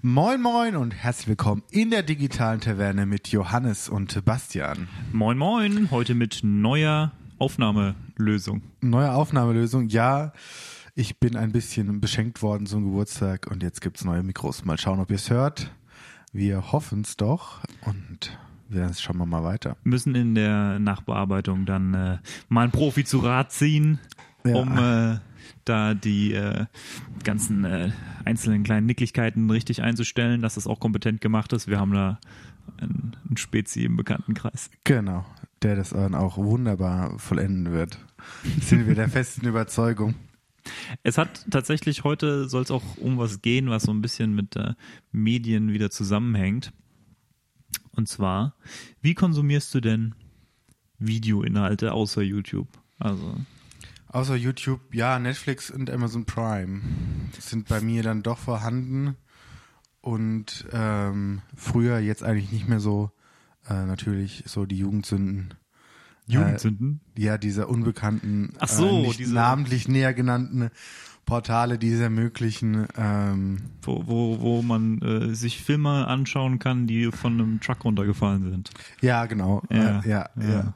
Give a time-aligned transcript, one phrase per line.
[0.00, 4.88] Moin Moin und herzlich willkommen in der digitalen Taverne mit Johannes und Bastian.
[5.12, 8.62] Moin Moin, heute mit neuer Aufnahmelösung.
[8.80, 10.32] Neue Aufnahmelösung, ja.
[10.94, 14.64] Ich bin ein bisschen beschenkt worden zum Geburtstag und jetzt gibt's neue Mikros.
[14.64, 15.70] Mal schauen, ob ihr es hört.
[16.32, 18.38] Wir hoffen es doch und
[18.68, 19.76] wir schauen wir mal weiter.
[19.82, 22.18] Müssen in der Nachbearbeitung dann äh,
[22.48, 23.98] mal einen Profi zu Rat ziehen,
[24.44, 24.56] Ja.
[24.56, 25.18] um äh,
[25.64, 26.66] da die äh,
[27.24, 27.90] ganzen äh,
[28.24, 31.68] einzelnen kleinen Nicklichkeiten richtig einzustellen, dass das auch kompetent gemacht ist.
[31.68, 32.18] Wir haben da
[32.78, 34.70] einen, einen Spezi im Bekanntenkreis.
[34.84, 35.24] Genau,
[35.62, 37.98] der das dann auch wunderbar vollenden wird.
[38.60, 40.14] Sind wir der festen Überzeugung.
[41.02, 44.56] Es hat tatsächlich heute soll es auch um was gehen, was so ein bisschen mit
[44.56, 44.74] äh,
[45.12, 46.72] Medien wieder zusammenhängt.
[47.92, 48.54] Und zwar,
[49.00, 50.14] wie konsumierst du denn
[50.98, 52.68] Videoinhalte außer YouTube?
[52.98, 53.36] Also,
[54.10, 56.80] Außer YouTube, ja, Netflix und Amazon Prime
[57.38, 59.16] sind bei mir dann doch vorhanden.
[60.00, 63.10] Und ähm, früher jetzt eigentlich nicht mehr so,
[63.68, 65.54] äh, natürlich so die Jugendsünden.
[66.26, 67.00] Jugendsünden?
[67.16, 70.70] Ja, diese unbekannten, Ach so, äh, nicht diese- namentlich näher genannten
[71.26, 72.86] Portale, die es ermöglichen.
[72.96, 78.48] Ähm, wo, wo, wo man äh, sich Filme anschauen kann, die von einem Truck runtergefallen
[78.50, 78.70] sind.
[79.02, 79.62] ja, genau.
[79.70, 80.48] Ja, äh, ja, ja.
[80.48, 80.74] ja.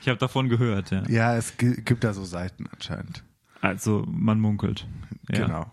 [0.00, 1.02] Ich habe davon gehört, ja.
[1.08, 3.24] Ja, es gi- gibt da so Seiten anscheinend.
[3.60, 4.86] Also man munkelt.
[5.30, 5.46] Ja.
[5.46, 5.72] Genau.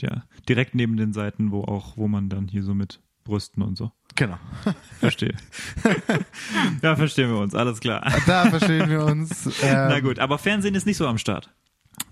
[0.00, 0.24] Ja.
[0.48, 3.92] Direkt neben den Seiten, wo auch, wo man dann hier so mit Brüsten und so.
[4.14, 4.38] Genau.
[4.98, 5.34] Verstehe.
[6.82, 8.10] ja, verstehen wir uns, alles klar.
[8.26, 9.46] Da verstehen wir uns.
[9.62, 11.50] Ähm, Na gut, aber Fernsehen ist nicht so am Start.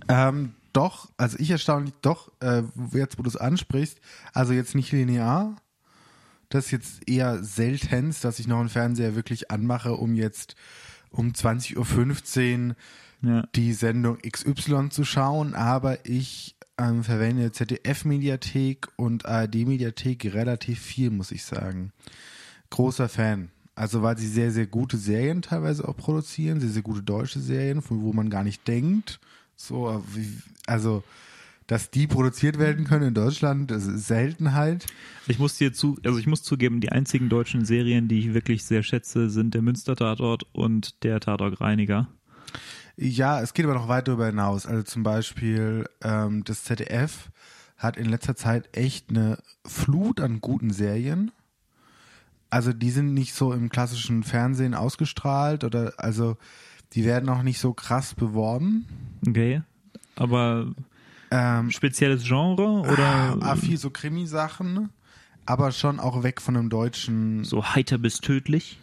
[0.08, 2.62] Ähm, doch, also ich erstaunlich, doch, äh,
[2.92, 4.00] jetzt wo du es ansprichst,
[4.32, 5.56] also jetzt nicht linear.
[6.48, 10.56] Das ist jetzt eher seltenst, dass ich noch einen Fernseher wirklich anmache, um jetzt
[11.16, 12.76] um 20.15 Uhr
[13.22, 13.46] Ja.
[13.54, 21.30] die Sendung XY zu schauen, aber ich ähm, verwende ZDF-Mediathek und ARD-Mediathek relativ viel, muss
[21.30, 21.92] ich sagen.
[22.70, 23.50] Großer Fan.
[23.76, 27.82] Also weil sie sehr, sehr gute Serien teilweise auch produzieren, sehr, sehr gute deutsche Serien,
[27.82, 29.20] von wo man gar nicht denkt.
[29.56, 30.00] So, äh,
[30.66, 31.02] also
[31.66, 34.86] dass die produziert werden können in Deutschland, das ist Seltenheit.
[35.26, 38.64] Ich muss dir zu, also ich muss zugeben, die einzigen deutschen Serien, die ich wirklich
[38.64, 42.08] sehr schätze, sind der Münster-Tatort und der Tatort-Reiniger.
[42.96, 44.66] Ja, es geht aber noch weit darüber hinaus.
[44.66, 47.30] Also zum Beispiel ähm, das ZDF
[47.76, 51.32] hat in letzter Zeit echt eine Flut an guten Serien.
[52.50, 56.36] Also die sind nicht so im klassischen Fernsehen ausgestrahlt oder also
[56.92, 58.86] die werden auch nicht so krass beworben.
[59.26, 59.62] Okay.
[60.14, 60.72] Aber
[61.30, 64.90] Ähm, spezielles Genre oder ah, viel so Krimi-Sachen,
[65.46, 67.44] aber schon auch weg von einem deutschen.
[67.44, 68.78] so heiter bis tödlich?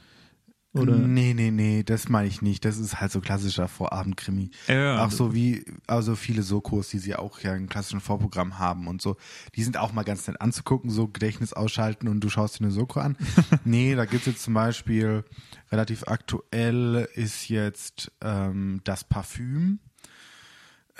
[0.74, 0.96] Oder?
[0.96, 2.63] Nee, nee, nee, das meine ich nicht.
[2.63, 4.52] Das ist halt so klassischer Vorabendkrimi.
[4.68, 8.88] Ja, auch so wie, also viele Sokos, die sie auch ja im klassischen Vorprogramm haben
[8.88, 9.18] und so.
[9.56, 12.72] Die sind auch mal ganz nett anzugucken, so Gedächtnis ausschalten und du schaust dir eine
[12.72, 13.18] Soko an.
[13.66, 15.25] nee, da gibt's jetzt zum Beispiel,
[15.73, 19.79] relativ aktuell ist jetzt ähm, das Parfüm.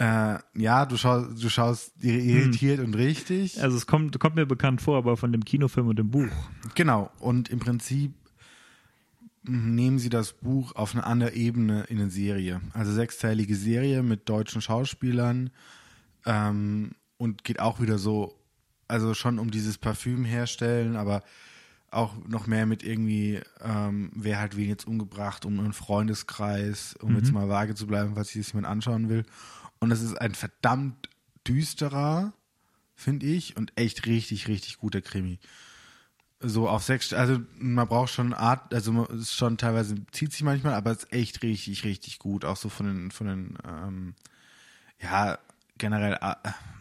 [0.02, 3.62] Äh, ja, du schaust, du schaust irritiert und richtig.
[3.62, 6.32] Also es kommt, kommt mir bekannt vor, aber von dem Kinofilm und dem Buch.
[6.74, 7.12] Genau.
[7.20, 8.16] Und im Prinzip
[9.44, 12.62] nehmen sie das Buch auf eine andere Ebene in eine Serie.
[12.74, 15.52] Also sechsteilige Serie mit deutschen Schauspielern
[16.26, 18.34] ähm, und geht auch wieder so,
[18.88, 21.22] also schon um dieses Parfüm herstellen, aber
[21.92, 27.16] auch noch mehr mit irgendwie, ähm, wer hat wen jetzt umgebracht, um einen Freundeskreis, um
[27.18, 29.26] jetzt mal vage zu bleiben, falls sich das jemand anschauen will.
[29.82, 31.10] Und es ist ein verdammt
[31.46, 32.34] düsterer,
[32.96, 35.40] finde ich, und echt richtig, richtig guter Krimi
[36.44, 40.44] so auf sechs, also man braucht schon Art, also man ist schon teilweise zieht sich
[40.44, 44.16] manchmal, aber es ist echt richtig, richtig gut, auch so von den, von den, ähm,
[45.00, 45.38] ja
[45.78, 46.36] generell äh,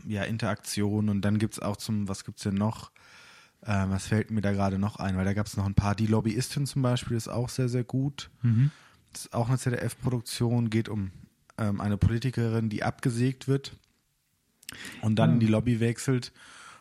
[0.06, 2.90] ja Interaktion und dann gibt's auch zum, was gibt's denn noch?
[3.62, 5.16] Äh, was fällt mir da gerade noch ein?
[5.16, 8.30] Weil da gab's noch ein paar, die Lobbyistin zum Beispiel ist auch sehr, sehr gut.
[9.12, 11.12] Das ist auch eine ZDF-Produktion, geht um
[11.60, 13.76] ähm, eine Politikerin, die abgesägt wird
[15.02, 16.32] und dann in die Lobby wechselt,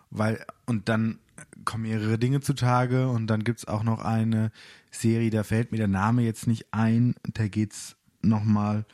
[0.09, 1.19] weil und dann
[1.65, 4.51] kommen mehrere Dinge zutage und dann gibt's auch noch eine
[4.91, 8.85] Serie, da fällt mir der Name jetzt nicht ein, da geht's nochmal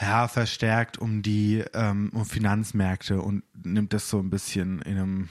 [0.00, 5.28] ja, verstärkt um die ähm, um Finanzmärkte und nimmt das so ein bisschen in einem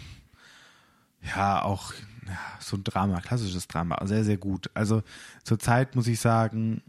[1.22, 1.94] ja auch
[2.28, 4.70] ja, so ein Drama, klassisches Drama, sehr, sehr gut.
[4.74, 5.04] Also
[5.44, 6.82] zurzeit muss ich sagen,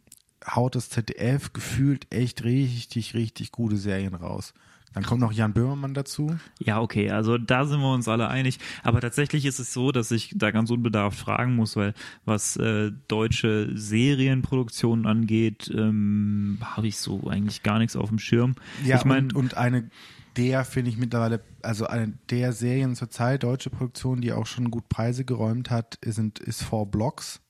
[0.47, 4.55] haut das ZDF gefühlt echt richtig, richtig gute Serien raus.
[4.95, 6.37] Dann kommt noch Jan Böhmermann dazu.
[6.61, 8.61] Ja, okay, also da sind wir uns alle einig.
[8.85, 11.95] Aber tatsächlich ist es so, dass ich da ganz unbedarft fragen muss, weil
[12.25, 18.55] was äh, deutsche Serienproduktionen angeht, ähm, habe ich so eigentlich gar nichts auf dem Schirm.
[18.85, 19.91] Ja, ich meine, und, und eine
[20.37, 24.89] der finde ich mittlerweile, also eine der Serien zurzeit, deutsche Produktion, die auch schon gut
[24.89, 27.41] Preise geräumt hat, sind, ist Four Blocks.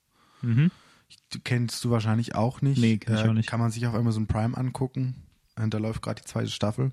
[0.42, 0.70] Mhm.
[1.42, 2.78] Kennst du wahrscheinlich auch nicht.
[2.80, 3.48] Nee, kenn ich Äh, auch nicht.
[3.48, 5.16] Kann man sich auf Amazon Prime angucken.
[5.56, 6.92] Und da läuft gerade die zweite Staffel.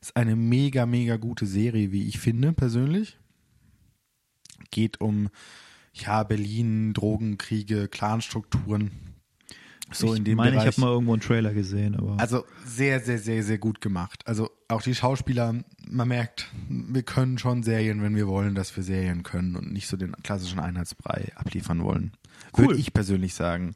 [0.00, 3.18] Ist eine mega, mega gute Serie, wie ich finde, persönlich.
[4.70, 5.28] Geht um,
[5.94, 8.90] ja, Berlin, Drogenkriege, Clanstrukturen.
[9.92, 10.68] So ich in dem meine, Bereich.
[10.68, 14.26] ich habe mal irgendwo einen Trailer gesehen, aber Also sehr, sehr, sehr, sehr gut gemacht.
[14.26, 15.54] Also auch die Schauspieler,
[15.88, 19.86] man merkt, wir können schon Serien, wenn wir wollen, dass wir Serien können und nicht
[19.86, 22.12] so den klassischen Einheitsbrei abliefern wollen.
[22.56, 22.68] Cool.
[22.68, 23.74] Würde ich persönlich sagen.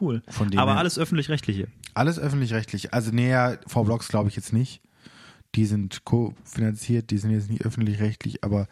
[0.00, 0.22] cool.
[0.28, 1.68] Von dem aber alles öffentlich-rechtliche.
[1.94, 2.94] Alles öffentlich-rechtlich.
[2.94, 4.80] Also näher V-Blogs glaube ich jetzt nicht.
[5.56, 8.68] Die sind kofinanziert, die sind jetzt nicht öffentlich-rechtlich, aber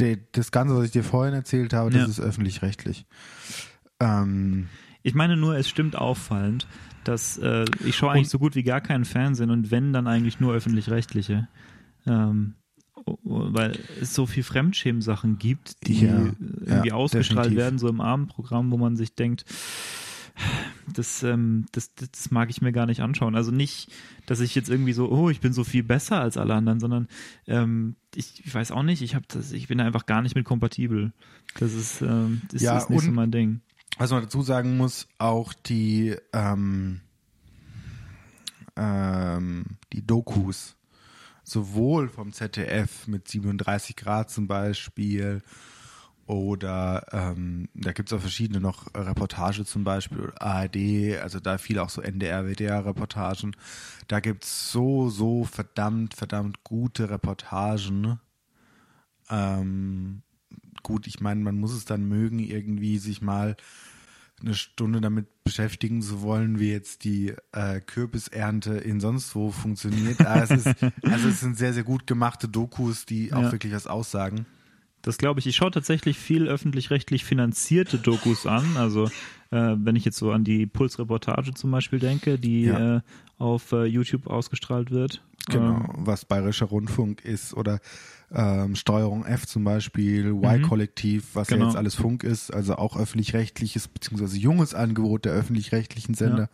[0.00, 2.06] de, das Ganze, was ich dir vorhin erzählt habe, das Ja.
[2.08, 3.04] ist öffentlich-rechtlich.
[4.00, 4.68] Ähm,
[5.02, 6.66] Ich meine nur, es stimmt auffallend,
[7.04, 10.40] dass äh, ich schaue eigentlich so gut wie gar keinen Fernsehen und wenn, dann eigentlich
[10.40, 11.48] nur öffentlich-rechtliche.
[12.06, 12.54] Ähm,
[13.22, 17.58] weil es so viel Fremdschämen-Sachen gibt, die Ja, irgendwie ja, ausgestrahlt definitiv.
[17.64, 19.44] werden, so im Abendprogramm, wo man sich denkt,
[20.92, 23.34] das, ähm, das, das, mag ich mir gar nicht anschauen.
[23.34, 23.90] Also nicht,
[24.26, 27.08] dass ich jetzt irgendwie so, oh, ich bin so viel besser als alle anderen, sondern
[27.46, 30.34] ähm, ich, ich weiß auch nicht, ich habe das, ich bin da einfach gar nicht
[30.36, 31.12] mit kompatibel.
[31.58, 33.60] Das ist, ähm, das Ja, ist nicht so mein Ding.
[33.98, 37.00] Was man dazu sagen muss, auch die, ähm,
[38.76, 40.76] ähm, die Dokus,
[41.48, 45.42] sowohl vom ZDF mit 37 Grad zum Beispiel,
[46.28, 51.78] oder ähm, da gibt es auch verschiedene noch Reportage zum Beispiel, ARD, also da viel
[51.78, 53.56] auch so NDR, WDR-Reportagen.
[54.08, 58.20] Da gibt es so, so verdammt, verdammt gute Reportagen.
[59.30, 60.20] Ähm,
[60.82, 63.56] gut, ich meine, man muss es dann mögen, irgendwie sich mal
[64.40, 70.20] eine Stunde damit beschäftigen zu wollen, wie jetzt die äh, Kürbisernte in sonst wo funktioniert.
[70.20, 70.66] Aber es ist,
[71.02, 73.52] also es sind sehr, sehr gut gemachte Dokus, die auch Ja.
[73.52, 74.46] wirklich was aussagen.
[75.02, 75.46] Das glaube ich.
[75.46, 78.76] Ich schaue tatsächlich viel öffentlich-rechtlich finanzierte Dokus an.
[78.76, 79.10] Also
[79.50, 82.96] äh, wenn ich jetzt so an die Puls-Reportage zum Beispiel denke, die Ja.
[82.96, 83.00] äh,
[83.38, 85.22] auf äh, YouTube ausgestrahlt wird.
[85.48, 87.80] Genau, Ähm, was Bayerischer Rundfunk ist oder
[88.30, 91.62] ähm, Steuerung F zum Beispiel, Y-Kollektiv, was Genau.
[91.62, 96.50] ja jetzt alles Funk ist, also auch öffentlich-rechtliches beziehungsweise junges Angebot der öffentlich-rechtlichen Sender.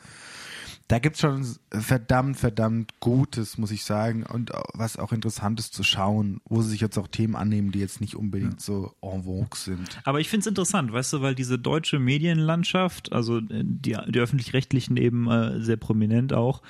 [0.88, 6.40] Da gibt's schon verdammt, verdammt Gutes, muss ich sagen, und was auch Interessantes zu schauen,
[6.44, 9.98] wo sie sich jetzt auch Themen annehmen, die jetzt nicht unbedingt so en vogue sind.
[10.04, 14.18] Aber ich finde es interessant, weißt du, weil diese deutsche Medienlandschaft, also äh, die, die
[14.18, 16.60] öffentlich-rechtlichen eben äh, sehr prominent auch,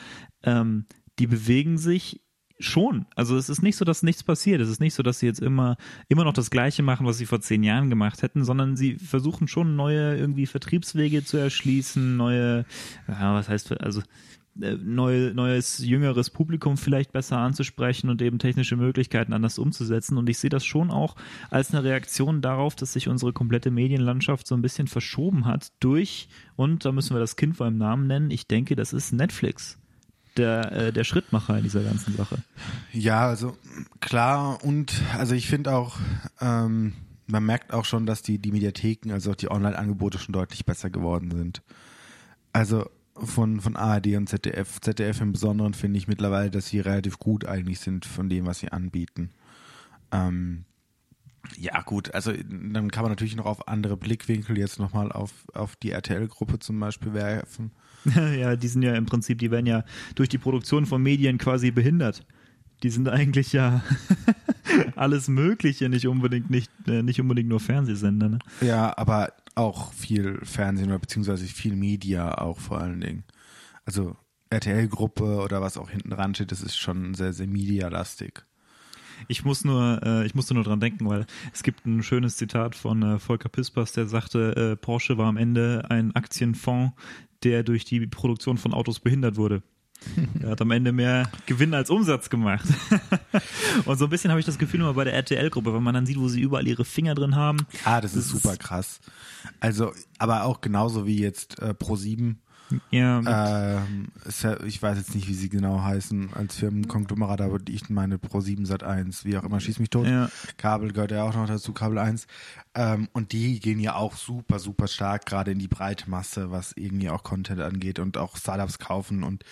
[0.45, 0.87] ähm,
[1.19, 2.24] die bewegen sich
[2.59, 3.07] schon.
[3.17, 4.61] Also es ist nicht so, dass nichts passiert.
[4.61, 5.77] Es ist nicht so, dass sie jetzt immer,
[6.09, 9.49] immer noch das Gleiche machen, was sie vor zehn Jahren gemacht hätten, sondern sie versuchen
[9.49, 12.65] schon neue irgendwie Vertriebswege zu erschließen, neue,
[13.09, 14.03] ja, was heißt, also
[14.61, 20.17] äh, neu, neues, jüngeres Publikum vielleicht besser anzusprechen und eben technische Möglichkeiten anders umzusetzen.
[20.17, 21.17] Und ich sehe das schon auch
[21.51, 26.29] als eine Reaktion darauf, dass sich unsere komplette Medienlandschaft so ein bisschen verschoben hat durch,
[26.57, 29.79] und da müssen wir das Kind beim Namen nennen, ich denke, das ist Netflix.
[30.37, 32.39] Der, äh, der Schrittmacher in dieser ganzen Sache.
[32.93, 33.57] Ja, also
[34.01, 35.97] klar und also ich finde auch,
[36.41, 36.95] ähm,
[37.27, 40.91] man merkt auch schon, dass die, die Mediatheken, also auch die Online-Angebote schon deutlich besser
[40.91, 41.63] geworden sind.
[42.53, 47.19] Also von, von ARD und ZDF, ZDF im Besonderen finde ich mittlerweile, dass sie relativ
[47.19, 49.31] gut eigentlich sind von dem, was sie anbieten.
[50.11, 50.65] Ähm,
[51.57, 55.77] ja, gut, also dann kann man natürlich noch auf andere Blickwinkel jetzt nochmal auf, auf
[55.77, 57.73] die RTL-Gruppe zum Beispiel werfen.
[58.39, 61.71] ja, die sind ja im Prinzip, die werden ja durch die Produktion von Medien quasi
[61.71, 62.27] behindert.
[62.83, 63.83] Die sind eigentlich ja
[64.97, 68.29] alles Mögliche, nicht unbedingt, nicht, äh, nicht unbedingt nur Fernsehsender.
[68.29, 68.39] Ne?
[68.61, 73.25] Ja, aber auch viel Fernsehen oder beziehungsweise viel Media auch vor allen Dingen.
[73.85, 74.17] Also
[74.51, 78.45] RTL-Gruppe oder was auch hinten dran steht, das ist schon sehr, sehr medialastig.
[79.29, 82.75] Ich muss nur, äh, ich musste nur dran denken, weil es gibt ein schönes Zitat
[82.75, 86.93] von äh, Volker Pispers, der sagte, äh, Porsche war am Ende ein Aktienfonds,
[87.43, 89.63] der durch die Produktion von Autos behindert wurde.
[90.43, 92.67] Er hat am Ende mehr Gewinn als Umsatz gemacht.
[93.87, 96.05] Und so ein bisschen habe ich das Gefühl immer bei der RTL-Gruppe, wenn man dann
[96.05, 97.67] sieht, wo sie überall ihre Finger drin haben.
[97.85, 99.01] Ah, das, ist Das super ist- krass.
[99.61, 102.35] Also, aber auch genauso wie jetzt äh, Pro7.
[102.91, 103.19] Ja,
[103.79, 104.09] Ähm,
[104.43, 108.67] ja, ich weiß jetzt nicht, wie sie genau heißen als Firmenkonglomerat, aber ich meine Pro7
[108.67, 110.07] Sat 1, wie auch immer, schieß mich tot.
[110.07, 110.31] Ja.
[110.57, 112.27] Kabel gehört ja auch noch dazu, Kabel 1.
[112.75, 116.73] Ähm, und die gehen ja auch super, super stark gerade in die breite Masse, was
[116.73, 119.23] irgendwie auch Content angeht und auch Startups kaufen.
[119.23, 119.45] Und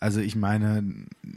[0.00, 0.82] also ich meine,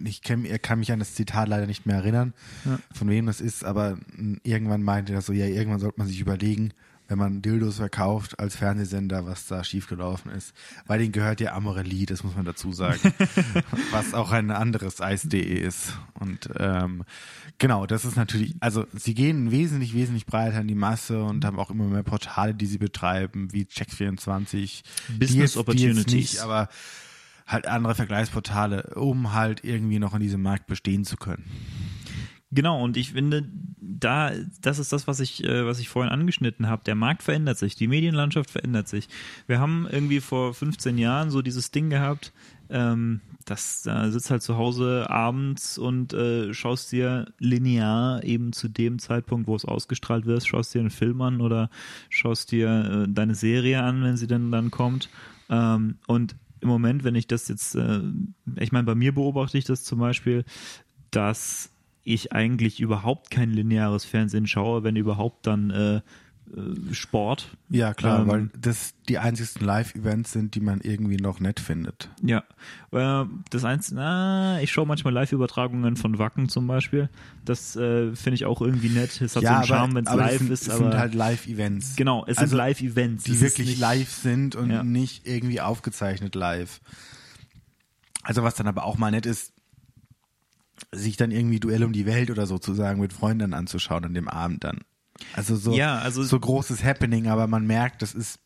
[0.04, 2.34] ich kenn, er kann mich an das Zitat leider nicht mehr erinnern,
[2.66, 2.80] Ja.
[2.94, 3.98] von wem das ist, aber
[4.44, 6.72] irgendwann meinte er so, ja, irgendwann sollte man sich überlegen,
[7.08, 10.54] wenn man Dildos verkauft als Fernsehsender, was da schiefgelaufen ist.
[10.86, 13.00] Weil denen gehört ja Amorelie, das muss man dazu sagen.
[13.92, 15.94] was auch ein anderes Eis.de ist.
[16.20, 17.04] Und ähm,
[17.58, 21.60] genau, das ist natürlich, also sie gehen wesentlich, wesentlich breiter in die Masse und haben
[21.60, 24.84] auch immer mehr Portale, die sie betreiben, wie Check24.
[25.08, 26.06] Business die jetzt, Opportunities.
[26.06, 26.70] Die jetzt nicht, aber
[27.48, 31.46] halt andere Vergleichsportale, um halt irgendwie noch in diesem Markt bestehen zu können.
[32.52, 33.44] Genau, und ich finde,
[33.78, 36.84] da, das ist das, was ich, äh, was ich vorhin angeschnitten habe.
[36.86, 39.10] Der Markt verändert sich, die Medienlandschaft verändert sich.
[39.48, 42.32] Wir haben irgendwie vor 15 Jahren so dieses Ding gehabt,
[42.70, 48.68] ähm, das da sitzt halt zu Hause abends und äh, schaust dir linear eben zu
[48.68, 51.70] dem Zeitpunkt, wo es ausgestrahlt wird, schaust dir einen Film an oder
[52.10, 55.10] schaust dir äh, deine Serie an, wenn sie denn dann kommt.
[55.50, 58.02] Ähm, und im Moment, wenn ich das jetzt, äh,
[58.58, 60.44] ich meine, bei mir beobachte ich das zum Beispiel,
[61.12, 61.72] dass
[62.08, 67.50] ich eigentlich überhaupt kein lineares Fernsehen schaue, wenn überhaupt dann äh, äh, Sport.
[67.70, 72.10] Ja, klar, Ähm, weil das die einzigsten Live-Events sind, die man irgendwie noch nett findet.
[72.24, 72.44] Ja,
[72.92, 77.10] äh, das eins, na, ich schaue manchmal Live-Übertragungen von Wacken zum Beispiel.
[77.44, 79.20] Das äh, finde ich auch irgendwie nett.
[79.22, 80.62] Es hat so einen Charme, wenn es live sind, ist.
[80.62, 81.96] es Aber sind halt Live-Events.
[81.98, 84.84] genau, es also, sind Live-Events, die Es wirklich nicht- live sind und Ja.
[84.84, 86.80] nicht irgendwie aufgezeichnet live.
[88.24, 89.52] Also was dann aber auch mal nett ist,
[90.92, 94.64] sich dann irgendwie Duell um die Welt oder sozusagen mit Freunden anzuschauen an dem Abend
[94.64, 94.80] dann.
[95.34, 98.40] Also so, Ja, also- so großes Happening, aber man merkt, das ist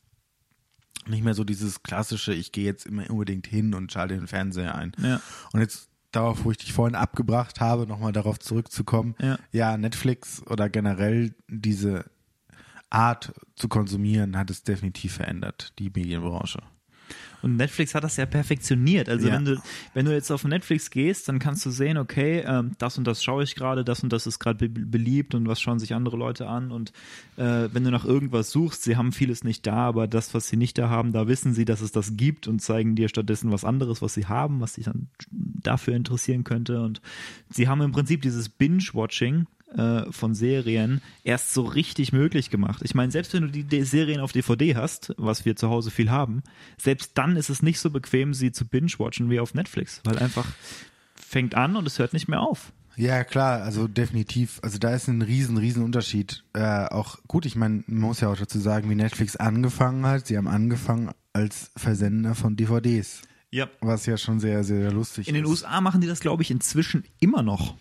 [1.08, 4.76] nicht mehr so dieses klassische, ich gehe jetzt immer unbedingt hin und schalte den Fernseher
[4.76, 4.92] ein.
[5.02, 5.20] Ja.
[5.52, 9.16] Und jetzt darauf, wo ich dich vorhin abgebracht habe, nochmal darauf zurückzukommen.
[9.20, 9.40] Ja.
[9.52, 12.06] ja, Netflix oder generell diese
[12.90, 16.60] Art zu konsumieren hat es definitiv verändert, die Medienbranche.
[17.42, 19.10] Und Netflix hat das ja perfektioniert.
[19.10, 19.36] Also Ja.
[19.36, 19.62] wenn du
[19.94, 23.24] wenn du jetzt auf Netflix gehst, dann kannst du sehen, okay, ähm, das und das
[23.24, 26.18] schaue ich gerade, das und das ist gerade be beliebt und was schauen sich andere
[26.18, 26.72] Leute an.
[26.72, 26.92] Und
[27.38, 30.58] äh, wenn du nach irgendwas suchst, sie haben vieles nicht da, aber das, was sie
[30.58, 33.66] nicht da haben, da wissen sie, dass es das gibt und zeigen dir stattdessen was
[33.66, 36.82] anderes, was sie haben, was dich dann dafür interessieren könnte.
[36.82, 37.02] Und
[37.50, 42.82] sie haben im Prinzip dieses Binge-Watching äh, von Serien erst so richtig möglich gemacht.
[42.84, 45.92] Ich meine, selbst wenn du die D Serien auf DVD hast, was wir zu Hause
[45.92, 46.44] viel haben,
[46.78, 50.46] selbst dann ist es nicht so bequem, sie zu binge-watchen wie auf Netflix, weil einfach
[51.16, 52.72] fängt an und es hört nicht mehr auf.
[52.98, 54.60] Ja, klar, also definitiv.
[54.64, 56.44] Also da ist ein riesen, riesen Unterschied.
[56.54, 60.28] Äh, auch gut, ich meine, man muss ja auch dazu sagen, wie Netflix angefangen hat.
[60.28, 63.70] Sie haben angefangen als Versender von DVDs, Ja.
[63.80, 65.50] was ja schon sehr, sehr lustig In den ist.
[65.50, 67.76] USA machen die das, glaube ich, inzwischen immer noch.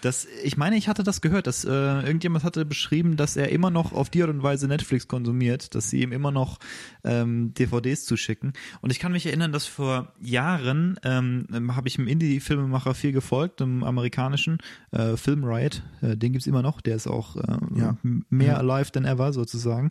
[0.00, 3.70] Das, ich meine, ich hatte das gehört, dass äh, irgendjemand hatte beschrieben, dass er immer
[3.70, 6.58] noch auf die Art und Weise Netflix konsumiert, dass sie ihm immer noch
[7.04, 8.52] ähm, DVDs zuschicken.
[8.80, 13.12] Und ich kann mich erinnern, dass vor Jahren ähm, ähm, habe ich einem Indie-Filmemacher viel
[13.12, 14.58] gefolgt, einem amerikanischen
[14.92, 17.96] äh, Film Riot, äh, den gibt's immer noch, der ist auch äh, Ja.
[18.02, 18.56] mehr Ja.
[18.58, 19.90] alive than ever sozusagen.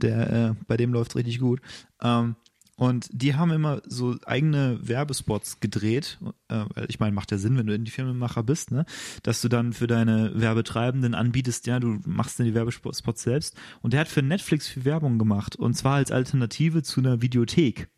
[0.00, 1.60] Der, äh, bei dem läuft's richtig gut.
[2.02, 2.34] Ähm,
[2.80, 6.18] und die haben immer so eigene Werbespots gedreht.
[6.48, 8.86] Äh, ich meine, macht ja Sinn, wenn du Indie-Filmemacher bist, ne?
[9.22, 13.54] Dass du dann für deine Werbetreibenden anbietest, ja, du machst dann die Werbespots selbst.
[13.82, 15.56] Und der hat für Netflix viel Werbung gemacht.
[15.56, 17.88] Und zwar als Alternative zu einer Videothek.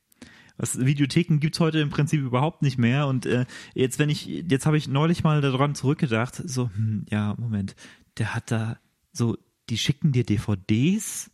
[0.56, 3.06] Was, Videotheken gibt's heute im Prinzip überhaupt nicht mehr.
[3.06, 7.36] Und äh, jetzt, wenn ich, jetzt habe ich neulich mal daran zurückgedacht, so, hm, ja,
[7.38, 7.76] Moment,
[8.18, 8.78] der hat da
[9.12, 9.38] so,
[9.70, 11.30] die schicken dir DVDs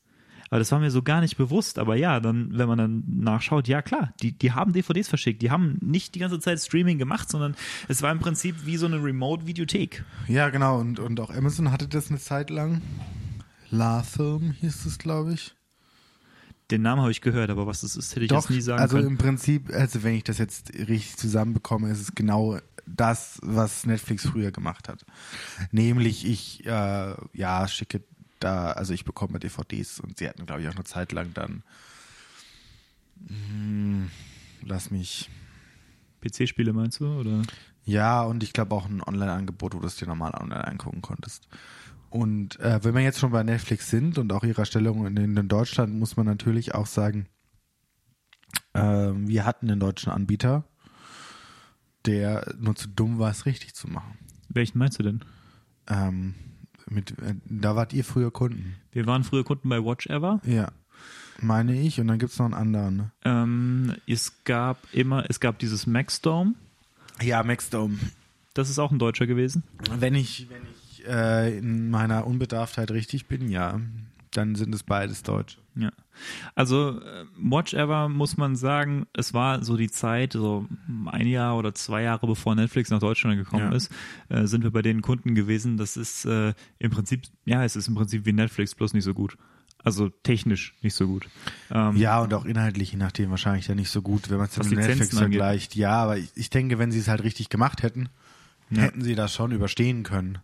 [0.50, 1.78] aber das war mir so gar nicht bewusst.
[1.78, 5.42] Aber ja, dann, wenn man dann nachschaut, ja klar, die, die haben DVDs verschickt.
[5.42, 7.54] Die haben nicht die ganze Zeit Streaming gemacht, sondern
[7.88, 10.04] es war im Prinzip wie so eine Remote-Videothek.
[10.26, 10.78] Ja, genau.
[10.78, 12.80] Und, und auch Amazon hatte das eine Zeit lang.
[13.70, 15.54] La Film hieß es, glaube ich.
[16.70, 18.96] Den Namen habe ich gehört, aber was das ist, hätte ich jetzt nie sagen also
[18.96, 19.08] können.
[19.08, 24.26] im Prinzip, also wenn ich das jetzt richtig zusammenbekomme, ist es genau das, was Netflix
[24.26, 25.04] früher gemacht hat.
[25.72, 28.02] Nämlich ich, äh, ja, schicke
[28.38, 31.62] da, also ich bekomme DVDs und sie hatten, glaube ich, auch eine Zeit lang dann,
[33.26, 34.10] hm,
[34.62, 35.30] lass mich,
[36.20, 37.06] PC-Spiele meinst du?
[37.06, 37.42] Oder?
[37.84, 41.48] ja, und ich glaube auch ein Online-Angebot, wo du es dir normal online angucken konntest.
[42.10, 45.48] Und äh, wenn wir jetzt schon bei Netflix sind und auch ihrer Stellung in, in
[45.48, 47.28] Deutschland, muss man natürlich auch sagen,
[48.74, 50.64] ähm, wir hatten einen deutschen Anbieter,
[52.06, 54.18] der nur zu dumm war, es richtig zu machen.
[54.48, 55.24] Welchen meinst du denn?
[55.88, 56.34] Ähm,
[56.90, 58.76] mit, äh, da wart ihr früher Kunden.
[58.92, 60.40] Wir waren früher Kunden bei Watch Ever.
[60.44, 60.68] Ja,
[61.40, 62.00] meine ich.
[62.00, 62.96] Und dann gibt's noch einen anderen.
[62.96, 63.10] Ne?
[63.24, 66.54] Ähm, es gab immer, es gab dieses Maxdome.
[67.20, 67.98] Ja, Maxdome.
[68.54, 69.62] Das ist auch ein Deutscher gewesen.
[69.98, 73.80] Wenn ich, wenn ich äh, in meiner Unbedarftheit richtig bin, ja,
[74.32, 75.58] dann sind es beides Deutsche.
[75.80, 75.90] Ja.
[76.56, 80.66] Also äh, Watch Ever muss man sagen, es war so die Zeit, so
[81.06, 83.76] ein Jahr oder zwei Jahre bevor Netflix nach Deutschland gekommen Ja.
[83.76, 83.92] ist,
[84.28, 85.76] äh, sind wir bei den Kunden gewesen.
[85.76, 89.14] Das ist äh, im Prinzip, ja, es ist im Prinzip wie Netflix, bloß nicht so
[89.14, 89.36] gut.
[89.84, 91.28] Also technisch nicht so gut.
[91.70, 94.56] Ähm, Ja, und auch inhaltlich, je nachdem, wahrscheinlich ja nicht so gut, wenn man es
[94.56, 95.38] mit Netflix angeht.
[95.38, 95.76] vergleicht.
[95.76, 98.08] Ja, aber ich, ich denke, wenn sie es halt richtig gemacht hätten,
[98.70, 98.82] Ja.
[98.82, 100.38] hätten sie das schon überstehen können.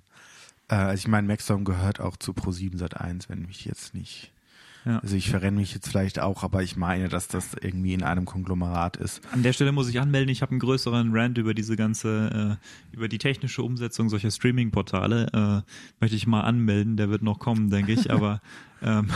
[0.69, 4.31] Äh, also ich meine, Maxdome gehört auch zu Pro7 Sat1, wenn mich jetzt nicht.
[4.85, 4.99] Ja.
[4.99, 8.27] Also ich verrenne mich jetzt vielleicht auch, aber ich meine, dass das irgendwie in einem
[8.27, 9.23] Konglomerat ist.
[9.33, 12.95] An der Stelle muss ich anmelden, ich habe einen größeren Rant über diese ganze, äh,
[12.95, 15.27] über die technische Umsetzung solcher Streaming-Portale.
[15.33, 18.11] Äh, möchte ich mal anmelden, der wird noch kommen, denke ich.
[18.11, 18.43] Aber
[18.83, 19.09] ähm,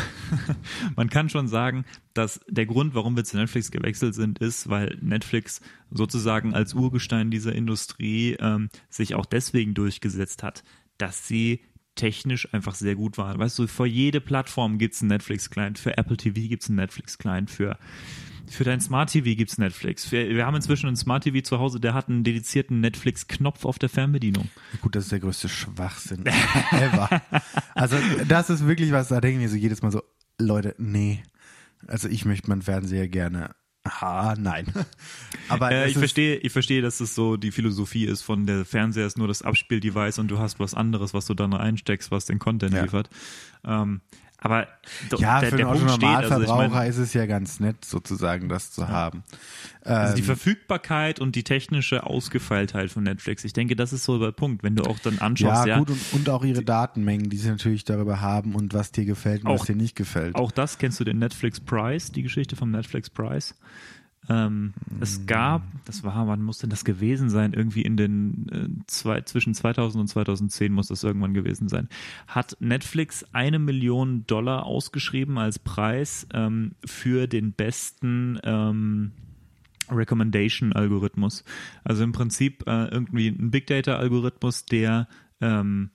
[0.96, 1.84] man kann schon sagen,
[2.14, 5.60] dass der Grund, warum wir zu Netflix gewechselt sind, ist, weil Netflix
[5.90, 10.64] sozusagen als Urgestein dieser Industrie ähm, sich auch deswegen durchgesetzt hat,
[10.96, 11.60] dass sie
[11.98, 13.38] technisch einfach sehr gut waren.
[13.38, 16.76] Weißt du, für jede Plattform gibt es einen Netflix-Client, für Apple TV gibt es einen
[16.76, 17.76] Netflix-Client, für
[18.50, 20.10] für dein Smart TV gibt's Netflix.
[20.10, 23.78] Wir, wir haben inzwischen einen Smart TV zu Hause, der hat einen dedizierten Netflix-Knopf auf
[23.78, 24.48] der Fernbedienung.
[24.80, 26.24] Gut, das ist der größte Schwachsinn
[26.70, 27.20] ever.
[27.74, 30.02] Also das ist wirklich was, da denken wir so jedes Mal so,
[30.38, 31.22] Leute, nee.
[31.86, 33.54] Also ich möchte meinen Fernseher gerne.
[33.88, 34.66] Ha, nein.
[35.48, 39.06] Aber Äh, ich verstehe, ich verstehe, dass es so die Philosophie ist von der Fernseher
[39.06, 42.38] ist nur das Abspieldevice und du hast was anderes, was du dann einsteckst, was den
[42.38, 42.82] Content Ja.
[42.82, 43.08] liefert.
[43.64, 44.00] Ähm,
[44.40, 44.68] aber
[45.18, 48.48] Ja, der, für der den Punkt steht, also ich ist es ja ganz nett, sozusagen,
[48.48, 49.24] das zu haben.
[49.82, 53.42] also die Ähm, Verfügbarkeit und die technische Ausgefeiltheit von Netflix.
[53.44, 55.90] Ich denke, das ist so der Punkt, wenn du auch dann anschaust, ja, ja, gut,
[55.90, 59.48] und, und auch ihre Datenmengen, die sie natürlich darüber haben und was dir gefällt und
[59.50, 60.36] Auch- was dir nicht gefällt.
[60.36, 63.56] Auch das kennst du den Netflix Price, die Geschichte vom Netflix Price.
[64.28, 67.54] Ähm, Es gab, das war, wann muss denn das gewesen sein?
[67.54, 71.88] Irgendwie in den äh, zwei, zwischen 2000 und 2010 muss das irgendwann gewesen sein.
[72.26, 79.12] Hat Netflix eine Million Dollar ausgeschrieben als Preis ähm, für den besten ähm,
[79.90, 81.44] Recommendation-Algorithmus.
[81.84, 85.08] Also im Prinzip äh, irgendwie ein Big Data-Algorithmus, der
[85.40, 85.90] ähm,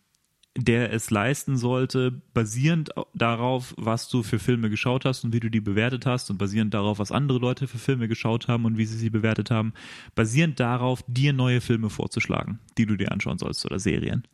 [0.55, 5.39] der es leisten sollte, basierend au- darauf, was du für Filme geschaut hast und wie
[5.39, 8.77] du die bewertet hast und basierend darauf, was andere Leute für Filme geschaut haben und
[8.77, 9.74] wie sie sie bewertet haben,
[10.13, 14.27] basierend darauf, dir neue Filme vorzuschlagen, die du dir anschauen sollst oder Serien.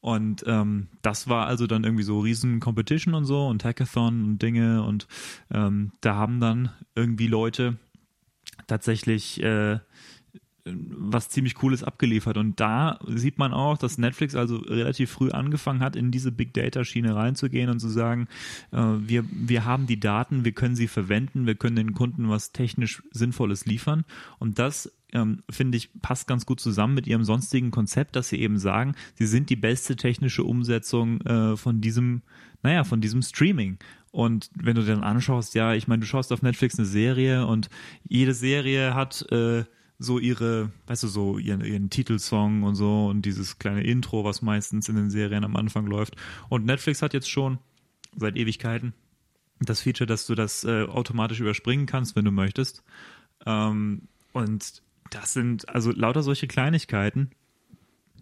[0.00, 4.42] Und ähm, das war also dann irgendwie so riesen Competition und so und Hackathon und
[4.42, 5.08] Dinge und
[5.50, 7.76] ähm, da haben dann irgendwie Leute
[8.66, 9.78] tatsächlich äh,
[10.66, 12.36] was ziemlich Cooles abgeliefert.
[12.36, 16.54] Und da sieht man auch, dass Netflix also relativ früh angefangen hat, in diese Big
[16.54, 18.26] Data Schiene reinzugehen und zu sagen,
[18.72, 22.52] äh, wir, wir haben die Daten, wir können sie verwenden, wir können den Kunden was
[22.52, 24.04] technisch Sinnvolles liefern.
[24.38, 28.40] Und das ähm, finde ich, passt ganz gut zusammen mit ihrem sonstigen Konzept, dass sie
[28.40, 32.22] eben sagen, sie sind die beste technische Umsetzung äh, von diesem,
[32.62, 33.78] naja, von diesem Streaming.
[34.10, 37.68] Und wenn du dann anschaust, ja, ich meine, du schaust auf Netflix eine Serie und
[38.08, 39.64] jede Serie hat äh,
[39.98, 44.42] so ihre, weißt du, so ihren, ihren Titelsong und so und dieses kleine Intro, was
[44.42, 46.16] meistens in den Serien am Anfang läuft.
[46.48, 47.58] Und Netflix hat jetzt schon
[48.14, 48.92] seit Ewigkeiten
[49.60, 52.82] das Feature, dass du das äh, automatisch überspringen kannst, wenn du möchtest.
[53.46, 57.30] Ähm, und das sind also lauter solche Kleinigkeiten,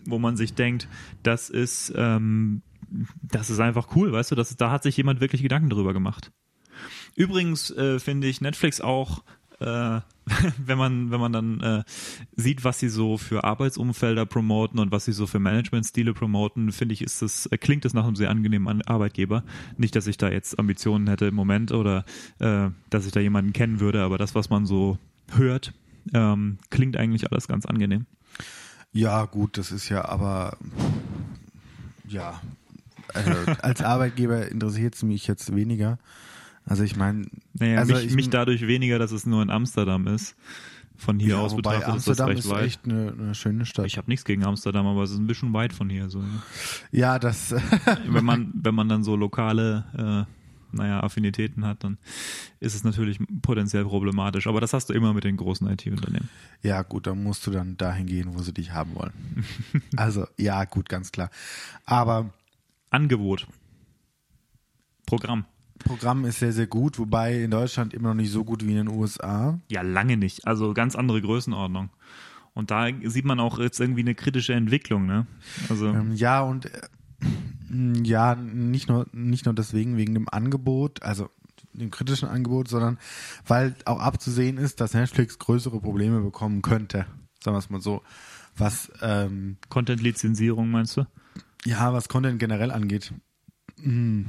[0.05, 0.89] wo man sich denkt,
[1.23, 2.63] das ist, ähm,
[3.23, 6.31] das ist einfach cool, weißt du, das, da hat sich jemand wirklich Gedanken drüber gemacht.
[7.17, 9.25] Übrigens äh, finde ich Netflix auch,
[9.61, 10.01] äh,
[10.59, 11.85] wenn man wenn man dann äh,
[12.35, 16.95] sieht, was sie so für Arbeitsumfelder promoten und was sie so für Managementstile promoten, finde
[16.95, 19.45] ich, ist das äh, klingt das nach einem sehr angenehmen An- Arbeitgeber.
[19.77, 22.05] Nicht, dass ich da jetzt Ambitionen hätte im Moment oder
[22.39, 24.99] äh, dass ich da jemanden kennen würde, aber das, was man so
[25.33, 25.75] hört,
[26.13, 28.07] ähm, klingt eigentlich alles ganz angenehm.
[28.93, 30.57] Ja, gut, das ist ja aber
[32.09, 32.41] ja.
[33.13, 33.31] Also,
[33.63, 35.99] als Arbeitgeber interessiert es mich jetzt weniger.
[36.67, 40.07] Also ich meine, Naja, Also mich, ich- mich dadurch weniger, dass es nur in Amsterdam
[40.07, 40.35] ist.
[40.97, 42.67] Von hier ja, aus wobei betrachtet Amsterdam ist ist, das recht weit.
[42.67, 43.85] echt eine, eine schöne Stadt.
[43.87, 46.09] Ich habe nichts gegen Amsterdam, aber es ist ein bisschen weit von hier.
[46.09, 46.23] So.
[46.93, 47.53] ja, das
[48.07, 51.99] wenn man wenn man dann so lokale äh, naja, Affinitäten hat, dann
[52.61, 54.47] ist es natürlich potenziell problematisch.
[54.47, 56.29] Aber das hast du immer mit den großen IT-Unternehmen.
[56.63, 59.13] Ja, gut, dann musst du dann dahin gehen, wo sie dich haben wollen.
[59.97, 61.31] also, ja, gut, ganz klar.
[61.87, 62.31] Aber
[62.91, 63.47] Angebot.
[65.07, 65.45] Programm.
[65.79, 68.87] Programm ist sehr, sehr gut, wobei in Deutschland immer noch nicht so gut wie in
[68.87, 69.59] den USA.
[69.71, 70.47] Ja, lange nicht.
[70.47, 71.91] Also ganz andere Größenordnung.
[72.55, 75.27] Und da sieht man auch jetzt irgendwie eine kritische Entwicklung, ne?
[75.69, 81.31] Also Ähm, ja, und äh, ja, nicht nur, nicht nur deswegen, wegen dem Angebot, also
[81.73, 82.99] dem kritischen Angebot, sondern
[83.47, 87.07] weil auch abzusehen ist, dass Netflix größere Probleme bekommen könnte.
[87.43, 88.03] Sagen wir es mal so.
[88.57, 91.05] Was, ähm, Content-Lizenzierung meinst du?
[91.65, 93.13] ja, was Content generell angeht.
[93.81, 94.27] Hm.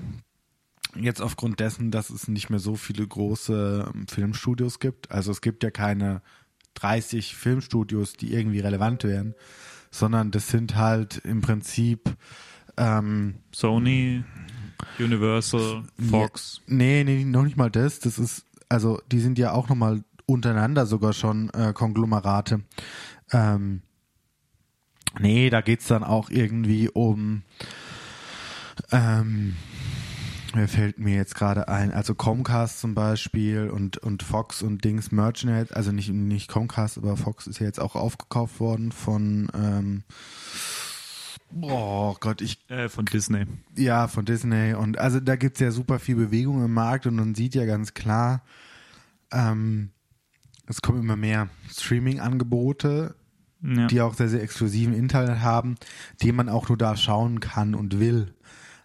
[0.95, 5.11] Jetzt aufgrund dessen, dass es nicht mehr so viele große ähm, Filmstudios gibt.
[5.11, 6.21] Also es gibt ja keine
[6.75, 9.35] 30 Filmstudios, die irgendwie relevant wären,
[9.91, 12.15] sondern das sind halt im Prinzip
[12.77, 14.23] ähm, Sony,
[14.99, 16.61] Universal, Fox.
[16.67, 17.99] Nee, nee, noch nicht mal das.
[17.99, 22.61] Das ist, also die sind ja auch nochmal untereinander sogar schon äh, Konglomerate.
[23.31, 23.81] Ähm,
[25.19, 27.43] nee, da geht's dann auch irgendwie um
[28.91, 29.55] ähm,
[30.55, 31.91] Wer fällt mir jetzt gerade ein?
[31.91, 37.17] Also Comcast zum Beispiel und, und Fox und Dings Merchant, also nicht, nicht Comcast, aber
[37.17, 40.03] Fox ist ja jetzt auch aufgekauft worden von ähm,
[41.61, 42.69] Oh Gott, ich.
[42.69, 43.45] Äh, von Disney.
[43.75, 44.73] Ja, von Disney.
[44.73, 47.65] Und also da gibt es ja super viel Bewegung im Markt und man sieht ja
[47.65, 48.41] ganz klar,
[49.31, 49.89] ähm,
[50.67, 53.15] es kommen immer mehr Streaming-Angebote,
[53.61, 53.87] ja.
[53.87, 55.75] die auch sehr, sehr exklusiven Internet haben,
[56.21, 58.33] die man auch nur da schauen kann und will.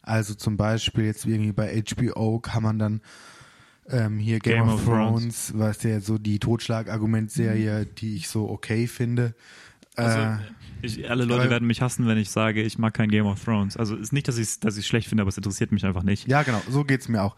[0.03, 3.01] Also zum Beispiel jetzt irgendwie bei HBO kann man dann
[3.89, 7.95] ähm, hier Game, Game of, of Thrones, Thrones, was ja so die Totschlagargumentserie, mhm.
[7.97, 9.35] die ich so okay finde.
[9.97, 10.37] Also, äh,
[10.83, 13.77] ich, alle Leute werden mich hassen, wenn ich sage, ich mag kein Game of Thrones.
[13.77, 16.27] Also ist nicht, dass ich es dass schlecht finde, aber es interessiert mich einfach nicht.
[16.27, 17.37] Ja, genau, so geht es mir auch.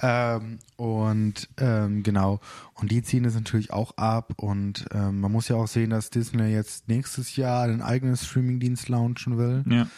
[0.00, 2.40] Ähm, und ähm, genau,
[2.74, 4.32] und die ziehen es natürlich auch ab.
[4.36, 8.88] Und ähm, man muss ja auch sehen, dass Disney jetzt nächstes Jahr einen eigenen Streamingdienst
[8.88, 9.64] launchen will.
[9.68, 9.88] Ja.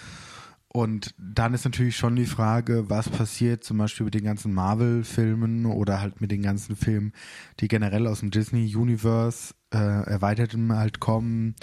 [0.73, 5.67] Und dann ist natürlich schon die Frage, was passiert zum Beispiel mit den ganzen Marvel-Filmen
[5.67, 7.13] oder halt mit den ganzen Filmen,
[7.59, 11.57] die generell aus dem Disney-Universe äh, erweiterten halt kommen,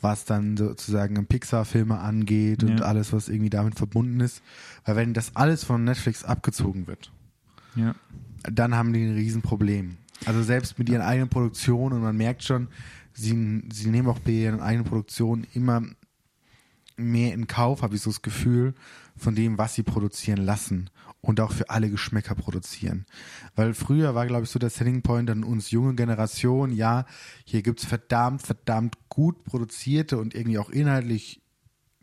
[0.00, 2.86] was dann sozusagen Pixar-Filme angeht und ja.
[2.86, 4.42] alles, was irgendwie damit verbunden ist.
[4.84, 7.12] Weil wenn das alles von Netflix abgezogen wird,
[7.76, 7.94] ja.
[8.42, 9.98] dann haben die ein Riesenproblem.
[10.24, 12.66] Also selbst mit ihren eigenen Produktionen und man merkt schon,
[13.12, 15.82] sie, sie nehmen auch bei ihren eigenen Produktionen immer
[16.98, 18.74] mehr in Kauf, habe ich so das Gefühl,
[19.16, 23.06] von dem, was sie produzieren lassen und auch für alle Geschmäcker produzieren.
[23.56, 27.06] Weil früher war, glaube ich, so der Selling Point an uns junge Generation, ja,
[27.44, 31.42] hier gibt's verdammt, verdammt gut produzierte und irgendwie auch inhaltlich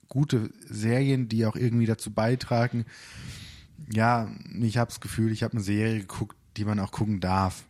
[0.07, 2.85] gute Serien, die auch irgendwie dazu beitragen.
[3.91, 4.29] Ja,
[4.61, 7.65] ich habe das Gefühl, ich habe eine Serie geguckt, die man auch gucken darf.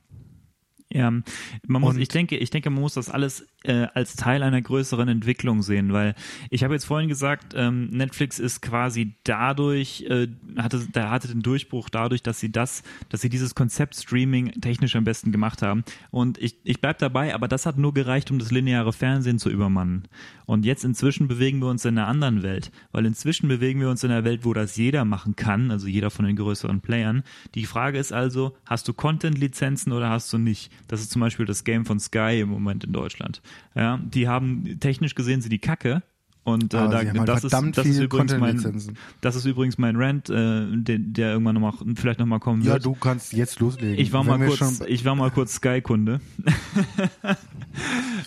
[0.91, 4.61] Ja, man muss, ich denke, ich denke, man muss das alles äh, als Teil einer
[4.61, 6.15] größeren Entwicklung sehen, weil
[6.49, 11.41] ich habe jetzt vorhin gesagt, ähm, Netflix ist quasi dadurch, äh, hatte, da hatte den
[11.41, 15.83] Durchbruch dadurch, dass sie das, dass sie dieses Konzept Streaming technisch am besten gemacht haben.
[16.11, 19.49] Und ich, ich bleib dabei, aber das hat nur gereicht, um das lineare Fernsehen zu
[19.49, 20.07] übermannen.
[20.45, 24.03] Und jetzt inzwischen bewegen wir uns in einer anderen Welt, weil inzwischen bewegen wir uns
[24.03, 27.23] in einer Welt, wo das jeder machen kann, also jeder von den größeren Playern.
[27.55, 30.71] Die Frage ist also, hast du Content-Lizenzen oder hast du nicht?
[30.87, 33.41] Das ist zum Beispiel das Game von Sky im Moment in Deutschland.
[33.75, 36.03] Ja, die haben technisch gesehen sie die Kacke.
[36.45, 40.29] Und äh, da, halt das, ist, das, ist übrigens mein, das ist übrigens mein Rant,
[40.29, 42.71] äh, der, der irgendwann noch mal, vielleicht nochmal kommen wird.
[42.75, 43.97] Ja, du kannst jetzt loslegen.
[43.97, 46.21] Ich war, mal kurz, ich war mal kurz Sky-Kunde.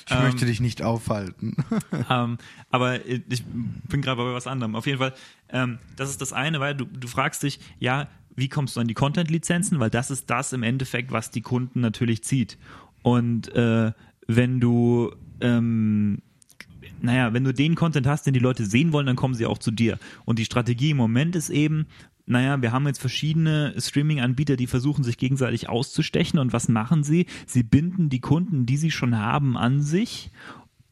[0.05, 1.59] ich ähm, möchte dich nicht aufhalten.
[2.11, 2.39] ähm,
[2.71, 4.75] aber ich bin gerade bei was anderem.
[4.75, 5.15] Auf jeden Fall,
[5.51, 8.89] ähm, das ist das eine, weil du, du fragst dich, ja, wie kommst du an
[8.89, 9.79] die Content-Lizenzen?
[9.79, 12.59] Weil das ist das im Endeffekt, was die Kunden natürlich zieht.
[13.03, 13.93] Und äh,
[14.29, 15.11] wenn du
[15.41, 16.19] ähm,
[17.01, 19.59] naja, wenn du den Content hast, den die Leute sehen wollen, dann kommen sie auch
[19.59, 19.99] zu dir.
[20.25, 21.87] Und die Strategie im Moment ist eben,
[22.27, 26.39] naja, wir haben jetzt verschiedene Streaming-Anbieter, die versuchen sich gegenseitig auszustechen.
[26.39, 27.27] Und was machen sie?
[27.47, 30.31] Sie binden die Kunden, die sie schon haben, an sich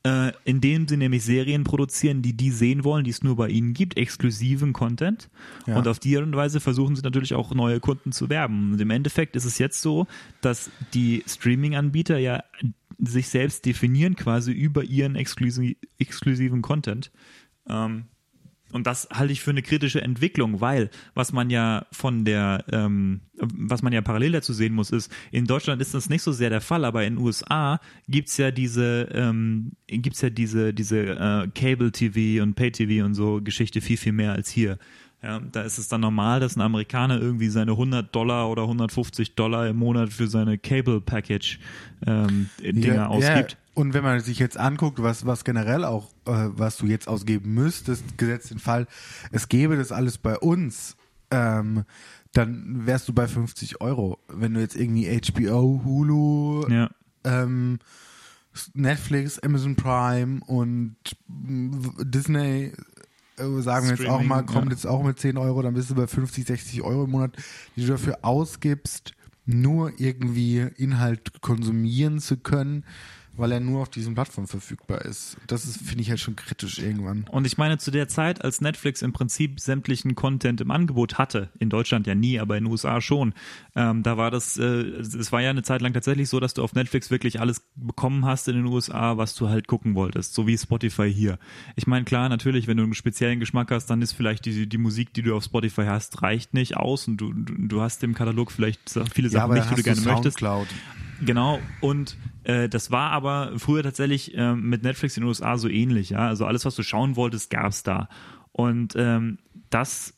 [0.06, 3.74] äh, indem sie nämlich Serien produzieren, die die sehen wollen, die es nur bei ihnen
[3.74, 5.28] gibt, exklusiven Content.
[5.66, 5.76] Ja.
[5.76, 8.72] Und auf die Art und Weise versuchen sie natürlich auch neue Kunden zu werben.
[8.72, 10.06] Und im Endeffekt ist es jetzt so,
[10.42, 12.44] dass die Streaming-Anbieter ja
[12.98, 17.10] sich selbst definieren quasi über ihren exklusiv, exklusiven Content.
[17.68, 18.06] Ähm,
[18.72, 23.20] und das halte ich für eine kritische Entwicklung, weil was man ja von der, ähm,
[23.34, 26.50] was man ja parallel dazu sehen muss, ist, in Deutschland ist das nicht so sehr
[26.50, 31.48] der Fall, aber in den USA gibt's ja diese, ähm, gibt's ja diese, diese äh,
[31.54, 34.78] Cable-TV und Pay-TV und so Geschichte viel, viel mehr als hier.
[35.22, 39.34] Ja, da ist es dann normal, dass ein Amerikaner irgendwie seine 100 Dollar oder 150
[39.34, 41.58] Dollar im Monat für seine Cable Package
[42.06, 43.52] ähm, Dinger ja, ausgibt.
[43.52, 43.58] Ja.
[43.74, 47.54] Und wenn man sich jetzt anguckt, was, was generell auch, äh, was du jetzt ausgeben
[47.54, 48.86] müsstest, gesetzt den Fall,
[49.32, 50.96] es gäbe das alles bei uns,
[51.30, 51.84] ähm,
[52.32, 54.18] dann wärst du bei 50 Euro.
[54.28, 56.90] Wenn du jetzt irgendwie HBO, Hulu, ja.
[57.24, 57.78] ähm,
[58.74, 60.96] Netflix, Amazon Prime und
[61.28, 62.72] Disney äh,
[63.36, 64.72] sagen wir jetzt auch mal, kommt ja.
[64.72, 67.32] jetzt auch mit 10 Euro, dann bist du bei 50, 60 Euro im Monat,
[67.74, 69.12] die du dafür ausgibst,
[69.44, 72.84] nur irgendwie Inhalt konsumieren zu können,
[73.36, 75.36] weil er nur auf diesen Plattformen verfügbar ist.
[75.46, 77.26] Das ist, finde ich halt schon kritisch irgendwann.
[77.30, 81.50] Und ich meine, zu der Zeit, als Netflix im Prinzip sämtlichen Content im Angebot hatte,
[81.58, 83.34] in Deutschland ja nie, aber in den USA schon,
[83.74, 86.62] ähm, da war das, äh, es war ja eine Zeit lang tatsächlich so, dass du
[86.62, 90.46] auf Netflix wirklich alles bekommen hast in den USA, was du halt gucken wolltest, so
[90.46, 91.38] wie Spotify hier.
[91.76, 94.78] Ich meine, klar, natürlich, wenn du einen speziellen Geschmack hast, dann ist vielleicht die, die
[94.78, 98.50] Musik, die du auf Spotify hast, reicht nicht aus und du, du, hast im Katalog
[98.50, 98.80] vielleicht
[99.12, 100.40] viele Sachen ja, nicht, die du gerne möchtest.
[101.24, 105.68] Genau, und äh, das war aber früher tatsächlich äh, mit Netflix in den USA so
[105.68, 106.28] ähnlich, ja.
[106.28, 108.08] Also alles, was du schauen wolltest, gab's da.
[108.52, 109.38] Und ähm,
[109.70, 110.15] das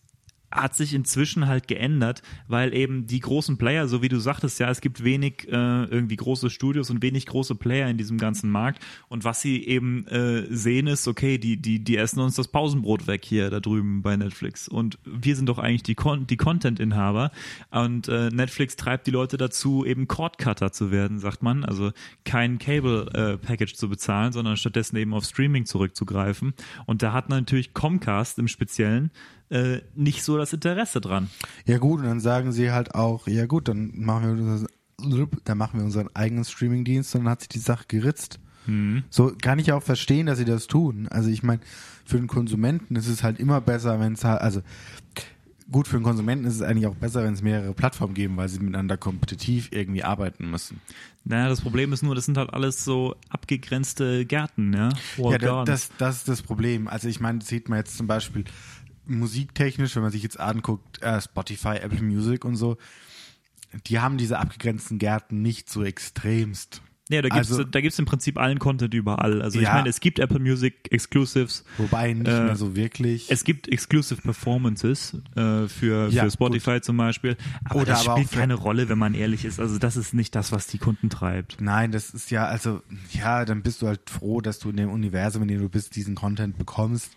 [0.50, 4.70] hat sich inzwischen halt geändert, weil eben die großen Player, so wie du sagtest, ja,
[4.70, 8.82] es gibt wenig äh, irgendwie große Studios und wenig große Player in diesem ganzen Markt.
[9.08, 13.06] Und was sie eben äh, sehen ist, okay, die, die, die essen uns das Pausenbrot
[13.06, 14.68] weg hier da drüben bei Netflix.
[14.68, 17.30] Und wir sind doch eigentlich die, Con die Content-Inhaber.
[17.70, 21.64] Und äh, Netflix treibt die Leute dazu, eben Cord-Cutter zu werden, sagt man.
[21.64, 21.92] Also
[22.24, 26.54] kein Cable-Package äh, zu bezahlen, sondern stattdessen eben auf Streaming zurückzugreifen.
[26.86, 29.10] Und da hat natürlich Comcast im Speziellen
[29.50, 31.30] äh, nicht so das Interesse dran.
[31.66, 34.66] Ja gut, und dann sagen sie halt auch, ja gut, dann machen wir,
[35.44, 38.40] dann machen wir unseren eigenen Streamingdienst und dann hat sich die Sache geritzt.
[38.66, 39.04] Mhm.
[39.10, 41.08] So kann ich auch verstehen, dass sie das tun.
[41.08, 41.60] Also ich meine,
[42.04, 44.62] für den Konsumenten ist es halt immer besser, wenn es halt, also
[45.70, 48.48] gut, für den Konsumenten ist es eigentlich auch besser, wenn es mehrere Plattformen geben, weil
[48.48, 50.80] sie miteinander kompetitiv irgendwie arbeiten müssen.
[51.24, 54.88] Naja, das Problem ist nur, das sind halt alles so abgegrenzte Gärten, ja.
[55.18, 56.88] Wall ja, das, das ist das Problem.
[56.88, 58.44] Also ich meine, sieht man jetzt zum Beispiel
[59.08, 62.76] musiktechnisch, wenn man sich jetzt anguckt, äh, Spotify, Apple Music und so,
[63.86, 66.82] die haben diese abgegrenzten Gärten nicht so extremst.
[67.10, 69.40] Ja, da gibt's, also, da gibt's im Prinzip allen Content überall.
[69.40, 71.64] Also ja, ich meine, es gibt Apple Music Exclusives.
[71.78, 73.30] Wobei nicht äh, mehr so wirklich.
[73.30, 76.84] Es gibt Exclusive Performances äh, für, ja, für Spotify gut.
[76.84, 77.36] zum Beispiel.
[77.64, 79.58] Aber Oder das aber spielt keine Rolle, wenn man ehrlich ist.
[79.58, 81.56] Also das ist nicht das, was die Kunden treibt.
[81.60, 84.90] Nein, das ist ja, also ja, dann bist du halt froh, dass du in dem
[84.90, 87.12] Universum, in dem du bist, diesen Content bekommst.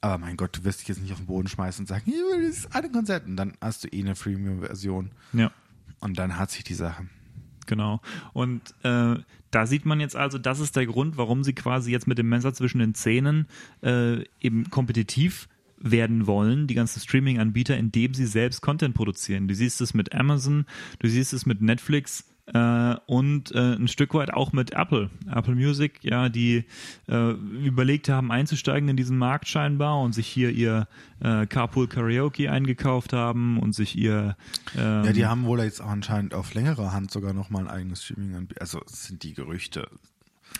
[0.00, 2.24] Aber mein Gott, du wirst dich jetzt nicht auf den Boden schmeißen und sagen, hier,
[2.46, 3.26] das ist eine Konzert.
[3.26, 5.10] Und dann hast du eh eine Freemium-Version.
[5.32, 5.50] Ja.
[6.00, 7.06] Und dann hat sich die Sache.
[7.66, 8.00] Genau.
[8.32, 9.16] Und äh,
[9.50, 12.28] da sieht man jetzt also, das ist der Grund, warum sie quasi jetzt mit dem
[12.28, 13.46] Messer zwischen den Zähnen
[13.82, 19.48] äh, eben kompetitiv werden wollen, die ganzen Streaming-Anbieter, indem sie selbst Content produzieren.
[19.48, 20.64] Du siehst es mit Amazon,
[21.00, 25.54] du siehst es mit Netflix, äh, und äh, ein Stück weit auch mit Apple, Apple
[25.54, 26.64] Music, ja, die
[27.08, 30.86] äh, überlegt haben, einzusteigen in diesen Markt scheinbar und sich hier ihr
[31.20, 34.36] äh, Carpool Karaoke eingekauft haben und sich ihr
[34.76, 38.04] ähm, Ja, die haben wohl jetzt auch anscheinend auf längere Hand sogar nochmal ein eigenes
[38.04, 39.88] Streaming Also sind die Gerüchte.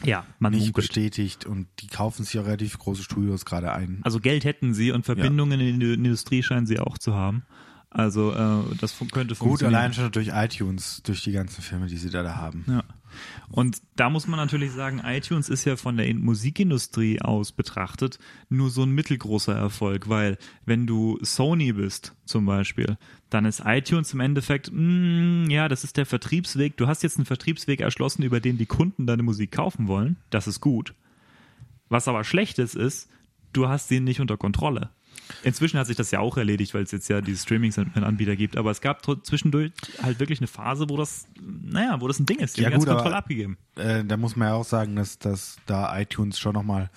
[0.04, 0.88] Ja, man nicht munkelt.
[0.88, 4.00] bestätigt und die kaufen sich ja relativ große Studios gerade ein.
[4.02, 5.68] Also Geld hätten sie und Verbindungen ja.
[5.68, 7.44] in die Industrie scheinen sie auch zu haben.
[7.90, 9.58] Also äh, das könnte funktionieren.
[9.58, 12.64] Gut, allein schon durch iTunes, durch die ganzen Filme, die sie da, da haben.
[12.68, 12.84] Ja.
[13.48, 18.18] Und da muss man natürlich sagen, iTunes ist ja von der Musikindustrie aus betrachtet
[18.48, 22.98] nur so ein mittelgroßer Erfolg, weil wenn du Sony bist zum Beispiel,
[23.30, 26.76] dann ist iTunes im Endeffekt, mm, ja, das ist der Vertriebsweg.
[26.76, 30.16] Du hast jetzt einen Vertriebsweg erschlossen, über den die Kunden deine Musik kaufen wollen.
[30.30, 30.94] Das ist gut.
[31.88, 33.08] Was aber schlecht ist, ist,
[33.52, 34.90] du hast sie nicht unter Kontrolle.
[35.42, 38.56] Inzwischen hat sich das ja auch erledigt, weil es jetzt ja diese Streaming-Anbieter gibt.
[38.56, 42.38] Aber es gab zwischendurch halt wirklich eine Phase, wo das, naja, wo das ein Ding
[42.38, 42.56] ist.
[42.56, 43.58] Die ja, haben gut, Kontrolle abgegeben.
[43.76, 46.90] Äh, da muss man ja auch sagen, dass, dass da iTunes schon nochmal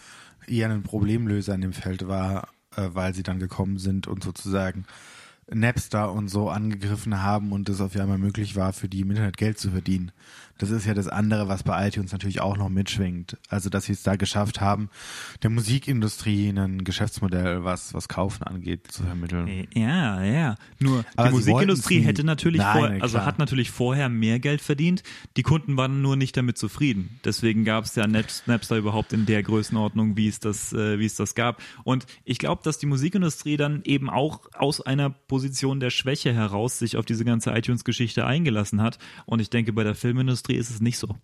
[0.47, 4.85] eher ein Problemlöser in dem Feld war, äh, weil sie dann gekommen sind und sozusagen
[5.51, 9.37] Napster und so angegriffen haben und es auf einmal möglich war, für die im Internet
[9.37, 10.11] Geld zu verdienen.
[10.59, 13.37] Das ist ja das andere, was bei iTunes natürlich auch noch mitschwingt.
[13.47, 14.89] Also, dass sie es da geschafft haben,
[15.41, 19.47] der Musikindustrie ein Geschäftsmodell, was, was Kaufen angeht, zu vermitteln.
[19.47, 20.55] Äh, ja, ja.
[20.77, 25.01] Nur Aber die Musikindustrie hätte natürlich Nein, vor, also hat natürlich vorher mehr Geld verdient.
[25.37, 27.19] Die Kunden waren nur nicht damit zufrieden.
[27.23, 31.15] Deswegen gab es ja Napster überhaupt in der Größenordnung, wie es das, äh, wie es
[31.15, 31.61] das gab.
[31.85, 36.79] Und ich glaube, dass die Musikindustrie dann eben auch aus einer Position der Schwäche heraus
[36.79, 38.99] sich auf diese ganze iTunes-Geschichte eingelassen hat.
[39.25, 41.15] Und ich denke, bei der Filmindustrie Industrie ist es nicht so.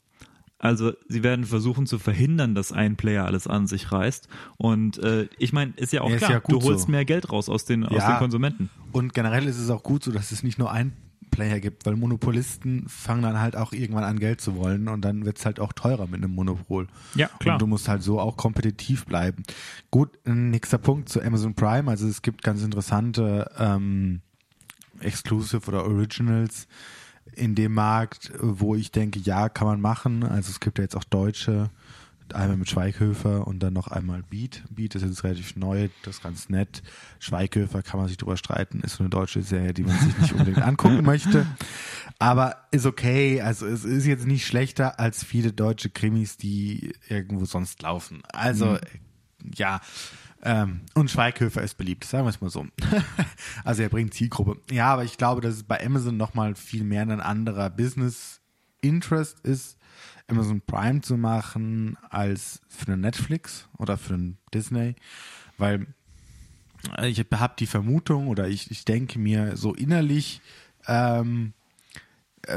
[0.58, 4.28] Also sie werden versuchen zu verhindern, dass ein Player alles an sich reißt.
[4.58, 6.92] Und äh, ich meine, ist ja auch ja, klar, ja du holst so.
[6.92, 8.70] mehr Geld raus aus den, ja, aus den Konsumenten.
[8.92, 10.94] Und generell ist es auch gut so, dass es nicht nur ein
[11.30, 15.26] Player gibt, weil Monopolisten fangen dann halt auch irgendwann an, Geld zu wollen und dann
[15.26, 16.88] wird es halt auch teurer mit einem Monopol.
[17.16, 17.56] Ja, klar.
[17.56, 19.44] Und du musst halt so auch kompetitiv bleiben.
[19.92, 21.92] Gut, nächster Punkt zu Amazon Prime.
[21.92, 24.22] Also es gibt ganz interessante ähm,
[25.02, 26.68] Exclusive oder Originals
[27.34, 30.24] in dem Markt, wo ich denke, ja, kann man machen.
[30.24, 31.70] Also es gibt ja jetzt auch deutsche
[32.34, 34.64] Einmal mit Schweighöfer und dann noch einmal Beat.
[34.70, 36.82] Beat ist jetzt relativ neu, das ist ganz nett.
[37.20, 40.34] Schweighöfer kann man sich drüber streiten, ist so eine deutsche Serie, die man sich nicht
[40.34, 41.46] unbedingt angucken möchte.
[42.18, 47.46] Aber ist okay, also es ist jetzt nicht schlechter als viele deutsche Krimis, die irgendwo
[47.46, 48.24] sonst laufen.
[48.34, 48.80] Also, mhm.
[49.56, 49.82] ja.
[50.46, 52.66] Ähm, und Schweighöfer ist beliebt, sagen wir es mal so.
[53.64, 54.62] also er bringt Zielgruppe.
[54.72, 58.42] Ja, aber ich glaube, dass es bei Amazon nochmal viel mehr ein anderer Business
[58.82, 59.78] Interest ist
[60.28, 64.96] Amazon Prime zu machen als für eine Netflix oder für einen Disney,
[65.58, 65.88] weil
[67.04, 70.42] ich habe die Vermutung oder ich, ich denke mir so innerlich,
[70.88, 71.54] ähm,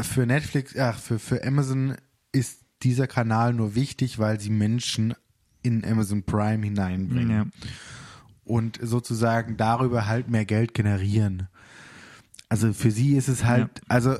[0.02, 1.96] für Netflix, ach, für, für Amazon
[2.32, 5.14] ist dieser Kanal nur wichtig, weil sie Menschen
[5.62, 7.30] in Amazon Prime hineinbringen.
[7.30, 7.68] Ja.
[8.44, 11.48] Und sozusagen darüber halt mehr Geld generieren.
[12.48, 13.84] Also für sie ist es halt, ja.
[13.88, 14.16] also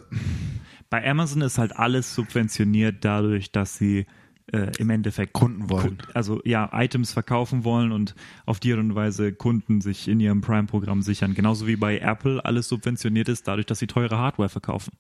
[0.90, 4.06] bei Amazon ist halt alles subventioniert dadurch, dass sie
[4.52, 5.98] äh, im Endeffekt Kunden wollen.
[6.14, 8.14] Also ja, Items verkaufen wollen und
[8.46, 11.34] auf die Art und Weise Kunden sich in ihrem Prime-Programm sichern.
[11.34, 14.92] Genauso wie bei Apple alles subventioniert ist, dadurch, dass sie teure Hardware verkaufen.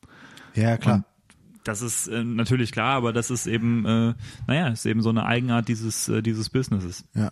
[0.54, 1.04] Ja, klar.
[1.68, 4.14] Das ist äh, natürlich klar, aber das ist eben, äh,
[4.46, 7.04] naja, ist eben so eine Eigenart dieses, äh, dieses Businesses.
[7.14, 7.30] Ja.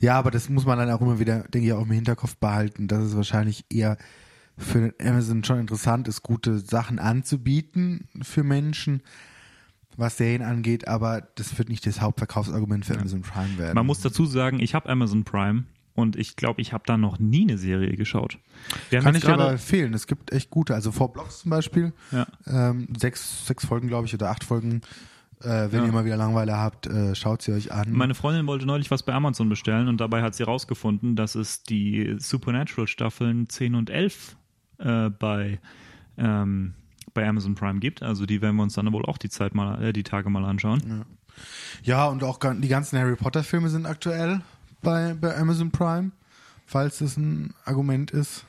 [0.00, 2.86] Ja, aber das muss man dann auch immer wieder, denke ich, auch im Hinterkopf behalten,
[2.86, 3.96] dass es wahrscheinlich eher
[4.58, 9.02] für Amazon schon interessant ist, gute Sachen anzubieten für Menschen,
[9.96, 13.74] was Serien angeht, aber das wird nicht das Hauptverkaufsargument für Amazon Prime werden.
[13.74, 15.64] Man muss dazu sagen, ich habe Amazon Prime
[15.98, 18.38] und ich glaube, ich habe da noch nie eine Serie geschaut.
[18.92, 19.94] Kann ich aber empfehlen.
[19.94, 22.24] Es gibt echt gute, also vor Blocks zum Beispiel, ja.
[22.46, 24.82] ähm, sechs, sechs Folgen, glaube ich, oder acht Folgen.
[25.40, 25.86] Äh, wenn ja.
[25.86, 27.90] ihr mal wieder Langweile habt, äh, schaut sie euch an.
[27.90, 31.64] Meine Freundin wollte neulich was bei Amazon bestellen und dabei hat sie rausgefunden, dass es
[31.64, 34.36] die Supernatural Staffeln 10 und 11
[34.78, 35.58] äh, bei,
[36.16, 36.74] ähm,
[37.12, 38.04] bei Amazon Prime gibt.
[38.04, 40.44] Also die werden wir uns dann wohl auch die Zeit mal, äh, die Tage mal
[40.44, 40.80] anschauen.
[40.86, 41.04] Ja.
[41.82, 44.42] ja, und auch die ganzen Harry Potter Filme sind aktuell
[44.82, 46.12] bei, bei Amazon Prime,
[46.66, 48.44] falls das ein Argument ist.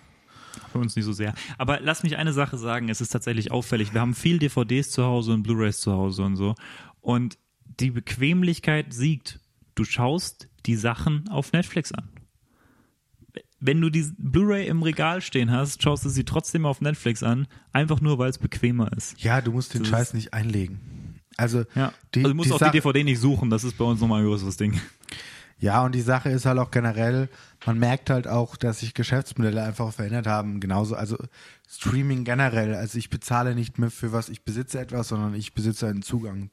[0.71, 1.33] Für uns nicht so sehr.
[1.57, 3.93] Aber lass mich eine Sache sagen, es ist tatsächlich auffällig.
[3.93, 6.55] Wir haben viel DVDs zu Hause und Blu-rays zu Hause und so.
[7.01, 7.37] Und
[7.79, 9.39] die Bequemlichkeit siegt.
[9.75, 12.09] Du schaust die Sachen auf Netflix an
[13.59, 17.47] wenn du die Blu-ray im Regal stehen hast, schaust du sie trotzdem auf Netflix an,
[17.73, 19.21] einfach nur, weil es bequemer ist.
[19.21, 20.79] Ja, du musst den das Scheiß nicht einlegen.
[21.37, 21.93] Also, ja.
[22.15, 24.01] die, also du musst die auch Sa die DVD nicht suchen, das ist bei uns
[24.01, 24.79] nochmal ein größeres Ding.
[25.59, 27.27] Ja, und die Sache ist halt auch generell,
[27.65, 30.61] man merkt halt auch, dass sich Geschäftsmodelle einfach verändert haben.
[30.61, 31.17] Genauso, also
[31.69, 32.73] Streaming generell.
[32.75, 36.49] Also ich bezahle nicht mehr für was ich besitze etwas, sondern ich besitze einen Zugang,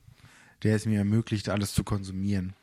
[0.65, 2.55] der es mir ermöglicht, alles zu konsumieren.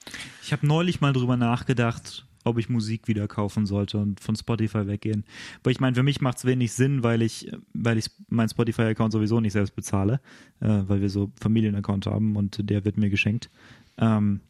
[0.43, 4.85] Ich habe neulich mal drüber nachgedacht, ob ich Musik wieder kaufen sollte und von Spotify
[4.85, 5.23] weggehen.
[5.61, 9.13] Aber ich meine, für mich macht es wenig Sinn, weil ich, weil ich meinen Spotify-Account
[9.13, 10.19] sowieso nicht selbst bezahle,
[10.59, 13.49] äh, weil wir so Familienaccount haben und der wird mir geschenkt.
[13.97, 14.41] Ähm,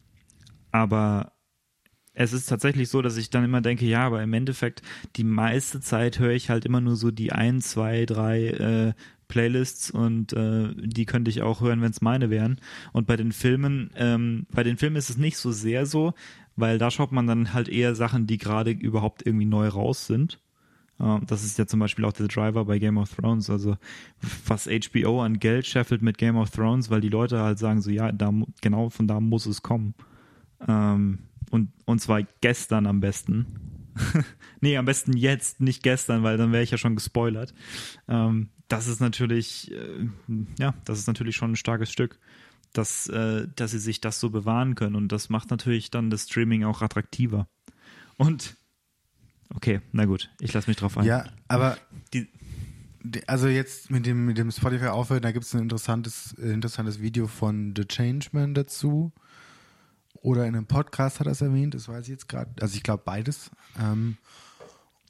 [0.72, 1.32] aber
[2.14, 4.82] es ist tatsächlich so, dass ich dann immer denke, ja, aber im Endeffekt,
[5.16, 8.92] die meiste Zeit höre ich halt immer nur so die ein, zwei, drei äh,
[9.28, 12.60] Playlists und äh, die könnte ich auch hören, wenn es meine wären.
[12.92, 16.14] Und bei den Filmen, ähm, bei den Filmen ist es nicht so sehr so,
[16.56, 20.40] weil da schaut man dann halt eher Sachen, die gerade überhaupt irgendwie neu raus sind.
[21.00, 23.50] Uh, das ist ja zum Beispiel auch der Driver bei Game of Thrones.
[23.50, 23.76] Also
[24.46, 27.90] was HBO an Geld scheffelt mit Game of Thrones, weil die Leute halt sagen so,
[27.90, 29.94] ja, da, genau von da muss es kommen.
[30.68, 31.18] Ähm,
[31.54, 33.46] und, und zwar gestern am besten.
[34.60, 37.54] nee, am besten jetzt, nicht gestern, weil dann wäre ich ja schon gespoilert.
[38.08, 40.08] Ähm, das ist natürlich, äh,
[40.58, 42.18] ja, das ist natürlich schon ein starkes Stück
[42.74, 44.96] dass, äh, dass sie sich das so bewahren können.
[44.96, 47.48] Und das macht natürlich dann das Streaming auch attraktiver.
[48.16, 48.56] Und
[49.54, 51.04] okay, na gut, ich lasse mich drauf ein.
[51.04, 51.78] Ja, aber
[52.12, 52.28] die,
[53.26, 57.26] also jetzt mit dem, mit dem Spotify aufhören, da gibt es ein interessantes, interessantes Video
[57.26, 59.12] von The Changeman dazu.
[60.24, 62.50] Oder in einem Podcast hat er es erwähnt, das weiß ich jetzt gerade.
[62.62, 63.50] Also ich glaube beides.
[63.78, 64.16] Ähm,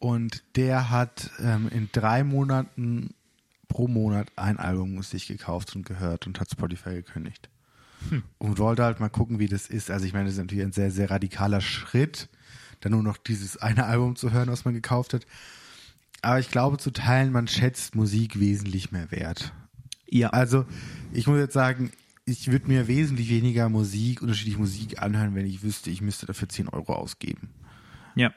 [0.01, 3.15] und der hat ähm, in drei Monaten
[3.69, 7.49] pro Monat ein Album sich gekauft und gehört und hat Spotify gekündigt.
[8.09, 8.25] Hm.
[8.39, 9.89] Und wollte halt mal gucken, wie das ist.
[9.89, 12.29] Also ich meine, das ist natürlich ein sehr, sehr radikaler Schritt,
[12.81, 15.27] dann nur noch dieses eine Album zu hören, was man gekauft hat.
[16.23, 19.53] Aber ich glaube zu teilen, man schätzt Musik wesentlich mehr wert.
[20.11, 20.31] Ja.
[20.31, 20.67] Also
[21.13, 21.93] ich muss jetzt sagen,
[22.25, 26.49] ich würde mir wesentlich weniger Musik, unterschiedliche Musik anhören, wenn ich wüsste, ich müsste dafür
[26.49, 27.51] 10 Euro ausgeben.
[28.15, 28.33] Ja.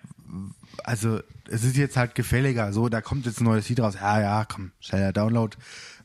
[0.83, 2.73] Also es ist jetzt halt gefälliger.
[2.73, 3.95] So, da kommt jetzt ein neues Lied raus.
[3.95, 5.55] Ja, ja, komm, schneller Download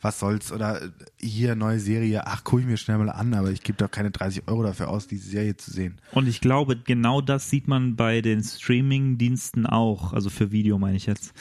[0.03, 0.81] was soll's, oder
[1.18, 4.11] hier neue Serie, ach, gucke ich mir schnell mal an, aber ich gebe doch keine
[4.11, 6.01] 30 Euro dafür aus, diese Serie zu sehen.
[6.11, 10.97] Und ich glaube, genau das sieht man bei den Streaming-Diensten auch, also für Video meine
[10.97, 11.33] ich jetzt,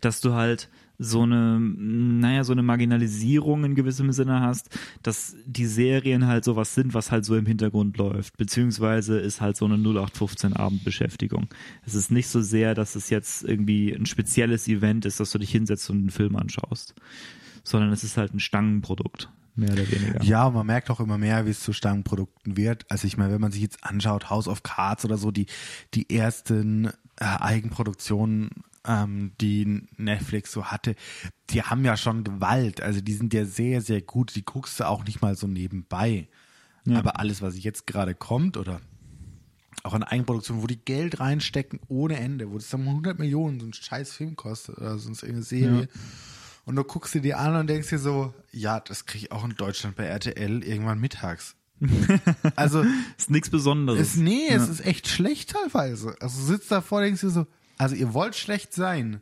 [0.00, 5.66] dass du halt so eine, naja, so eine Marginalisierung in gewissem Sinne hast, dass die
[5.66, 9.76] Serien halt sowas sind, was halt so im Hintergrund läuft, beziehungsweise ist halt so eine
[9.76, 11.46] 0815 Abendbeschäftigung.
[11.86, 15.38] Es ist nicht so sehr, dass es jetzt irgendwie ein spezielles Event ist, dass du
[15.38, 16.94] dich hinsetzt und einen Film anschaust,
[17.62, 20.22] sondern es ist halt ein Stangenprodukt mehr oder weniger.
[20.22, 22.86] Ja, man merkt auch immer mehr, wie es zu Stangenprodukten wird.
[22.88, 25.46] Also ich meine, wenn man sich jetzt anschaut, House of Cards oder so, die,
[25.94, 28.50] die ersten äh, Eigenproduktionen,
[28.86, 30.94] ähm, die Netflix so hatte,
[31.50, 32.80] die haben ja schon Gewalt.
[32.80, 34.34] Also die sind ja sehr, sehr gut.
[34.34, 36.28] Die guckst du auch nicht mal so nebenbei.
[36.84, 36.98] Ja.
[36.98, 38.80] Aber alles, was jetzt gerade kommt oder
[39.84, 43.66] auch an Eigenproduktionen, wo die Geld reinstecken ohne Ende, wo das dann 100 Millionen so
[43.66, 45.80] ein scheiß Film kostet oder sonst irgendeine Serie.
[45.82, 46.00] Ja
[46.68, 49.54] und du guckst dir an und denkst dir so, ja, das kriege ich auch in
[49.54, 51.56] Deutschland bei RTL irgendwann mittags.
[52.56, 52.84] also
[53.16, 53.98] ist nichts Besonderes.
[53.98, 54.56] Ist, nee, ja.
[54.56, 56.14] es ist echt schlecht teilweise.
[56.20, 57.46] Also du sitzt davor, denkst dir so,
[57.78, 59.20] also ihr wollt schlecht sein.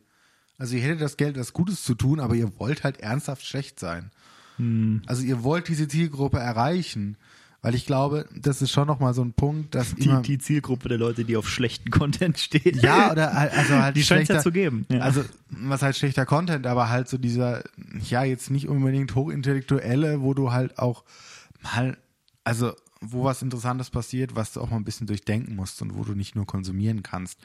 [0.57, 3.79] Also ihr hättet das Geld, was Gutes zu tun, aber ihr wollt halt ernsthaft schlecht
[3.79, 4.11] sein.
[4.57, 5.03] Hm.
[5.05, 7.17] Also ihr wollt diese Zielgruppe erreichen.
[7.61, 10.89] Weil ich glaube, das ist schon nochmal so ein Punkt, dass die, immer die Zielgruppe
[10.89, 12.79] der Leute, die auf schlechten Content stehen.
[12.79, 14.85] Ja, oder also halt die scheint ja zu geben.
[14.89, 14.99] Ja.
[14.99, 17.63] Also was halt schlechter Content, aber halt so dieser,
[18.07, 21.03] ja jetzt nicht unbedingt hochintellektuelle, wo du halt auch
[21.61, 21.97] mal,
[22.43, 22.73] also
[23.11, 26.13] wo was Interessantes passiert, was du auch mal ein bisschen durchdenken musst und wo du
[26.13, 27.39] nicht nur konsumieren kannst.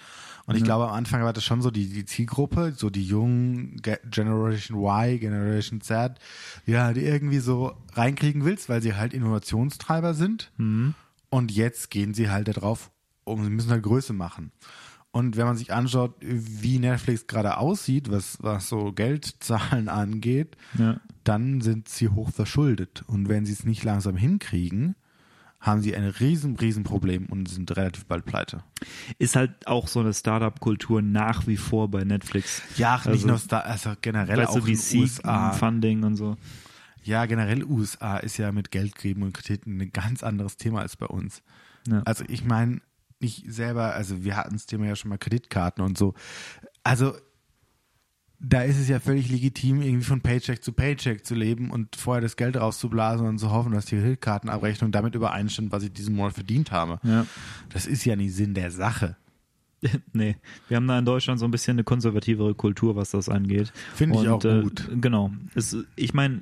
[0.47, 3.81] Und ich glaube, am Anfang war das schon so die, die Zielgruppe, so die jungen
[4.11, 6.19] Generation Y, Generation Z,
[6.67, 10.51] ja, die irgendwie so reinkriegen willst, weil sie halt Innovationstreiber sind.
[10.57, 10.95] Mhm.
[11.31, 12.91] Und jetzt gehen sie halt darauf,
[13.25, 14.53] um, sie müssen halt Größe machen.
[15.13, 21.01] Und wenn man sich anschaut, wie Netflix gerade aussieht, was, was so Geldzahlen angeht, ja.
[21.23, 23.05] dann sind sie hoch verschuldet.
[23.07, 24.97] Und wenn sie es nicht langsam hinkriegen,
[25.63, 28.65] haben sie ein riesen, riesen Problem und sind relativ bald pleite.
[29.19, 32.63] Ist halt auch so eine Startup-Kultur nach wie vor bei Netflix.
[32.77, 35.53] Ja, also, nicht nur Star also generell weißt auch du, VC USA.
[35.53, 36.37] Funding und so.
[37.05, 40.97] Ja, generell USA ist ja mit Geld geben und Krediten ein ganz anderes Thema als
[40.97, 41.43] bei uns.
[41.87, 42.03] Ja.
[42.05, 42.81] Also ich meine,
[43.21, 46.15] ich selber, also wir hatten das Thema ja schon mal Kreditkarten und so.
[46.83, 47.15] Also
[48.45, 52.21] da ist es ja völlig legitim, irgendwie von Paycheck zu Paycheck zu leben und vorher
[52.21, 56.35] das Geld rauszublasen und zu hoffen, dass die Kreditkartenabrechnung damit übereinstimmt, was ich diesen Monat
[56.35, 56.99] verdient habe.
[57.05, 57.25] Ja.
[57.73, 59.17] Das ist ja nicht Sinn der Sache.
[60.13, 60.37] nee,
[60.69, 63.73] wir haben da in Deutschland so ein bisschen eine konservativere Kultur, was das angeht.
[63.95, 64.89] Finde ich auch äh, gut.
[65.01, 65.31] Genau.
[65.55, 66.41] Es, ich meine,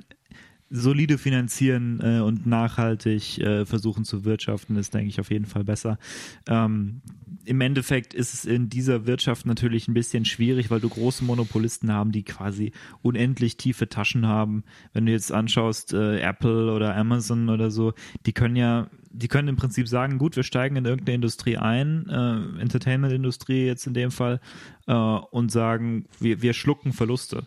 [0.71, 5.65] solide finanzieren äh, und nachhaltig äh, versuchen zu wirtschaften, ist, denke ich, auf jeden Fall
[5.65, 5.99] besser.
[6.47, 7.01] Ähm,
[7.43, 11.91] Im Endeffekt ist es in dieser Wirtschaft natürlich ein bisschen schwierig, weil du große Monopolisten
[11.91, 14.63] haben, die quasi unendlich tiefe Taschen haben.
[14.93, 17.93] Wenn du jetzt anschaust, äh, Apple oder Amazon oder so,
[18.25, 22.07] die können ja die können im Prinzip sagen, gut, wir steigen in irgendeine Industrie ein,
[22.07, 24.39] äh, Entertainment-Industrie jetzt in dem Fall,
[24.87, 27.45] äh, und sagen, wir, wir schlucken Verluste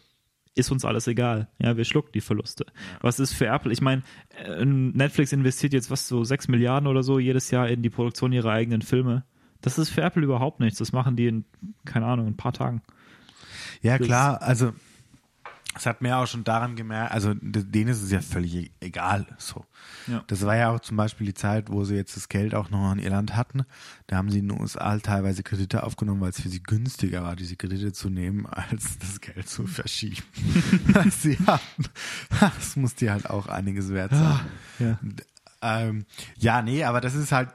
[0.54, 1.48] ist uns alles egal.
[1.58, 2.66] Ja, wir schlucken die Verluste.
[3.00, 3.72] Was ist für Apple?
[3.72, 4.02] Ich meine,
[4.36, 8.32] äh, Netflix investiert jetzt was so sechs Milliarden oder so jedes Jahr in die Produktion
[8.32, 9.24] ihrer eigenen Filme.
[9.60, 10.78] Das ist für Apple überhaupt nichts.
[10.78, 11.44] Das machen die in,
[11.84, 12.82] keine Ahnung, ein paar Tagen.
[13.82, 14.42] Ja, klar.
[14.42, 14.72] Also
[15.76, 19.26] es hat mir auch schon daran gemerkt, also denen ist es ja völlig e-, egal.
[19.38, 19.64] So.
[20.06, 20.22] Ja.
[20.28, 22.92] Das war ja auch zum Beispiel die Zeit, wo sie jetzt das Geld auch noch
[22.92, 23.64] in Irland hatten.
[24.06, 27.34] Da haben sie in den USA teilweise Kredite aufgenommen, weil es für sie günstiger war,
[27.34, 30.22] diese Kredite zu nehmen, als das Geld zu verschieben.
[31.10, 31.84] sie hatten,
[32.40, 34.22] das muss dir halt auch einiges wert sein.
[34.22, 34.40] Ah,
[34.78, 34.98] ja.
[35.62, 36.04] Ähm,
[36.36, 37.48] ja, nee, aber das ist halt,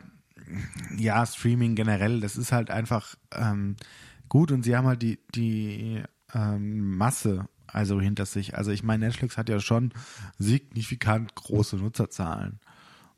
[0.97, 3.76] ja, Streaming generell, das ist halt einfach ähm,
[4.28, 6.01] gut und sie haben halt die, die
[6.34, 8.55] ähm, Masse also hinter sich.
[8.55, 9.91] Also ich meine, Netflix hat ja schon
[10.38, 12.59] signifikant große Nutzerzahlen.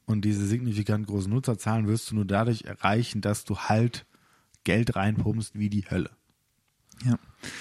[0.05, 4.05] Und diese signifikant großen Nutzerzahlen wirst du nur dadurch erreichen, dass du halt
[4.63, 6.11] Geld reinpumpst wie die Hölle.
[7.05, 7.17] Ja.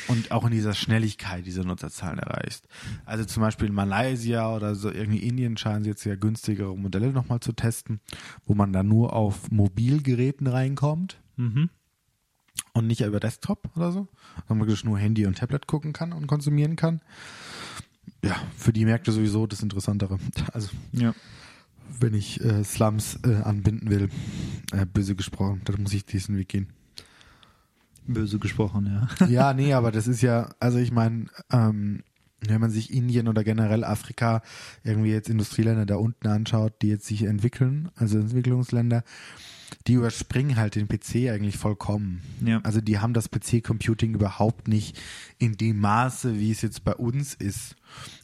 [0.09, 2.69] Und auch in dieser Schnelligkeit diese Nutzerzahlen erreichst.
[3.07, 7.13] Also zum Beispiel in Malaysia oder so irgendwie Indien scheinen sie jetzt ja günstigere Modelle
[7.13, 8.01] nochmal zu testen,
[8.45, 11.23] wo man dann nur auf Mobilgeräten reinkommt.
[11.37, 11.71] Mhm
[12.73, 14.09] und nicht über Desktop oder so,
[14.49, 17.01] sondern wirklich nur Handy und Tablet gucken kann und konsumieren kann.
[18.25, 20.19] Ja, für die Märkte sowieso das Interessantere.
[20.53, 21.15] Also, ja.
[21.99, 24.09] wenn ich äh, Slums äh, anbinden will,
[24.73, 26.69] äh, böse gesprochen, dann muss ich diesen Weg gehen.
[28.07, 29.27] Böse gesprochen, ja.
[29.29, 32.03] ja, nee, aber das ist ja, also ich meine, ähm,
[32.41, 34.43] wenn man sich Indien oder generell Afrika,
[34.83, 39.05] irgendwie jetzt Industrieländer da unten anschaut, die jetzt sich entwickeln, also Entwicklungsländer,
[39.87, 42.23] die überspringen halt den PC eigentlich vollkommen.
[42.45, 42.61] Ja.
[42.63, 45.01] Also die haben das PC-Computing überhaupt nicht
[45.39, 47.77] in dem Maße, wie es jetzt bei uns ist.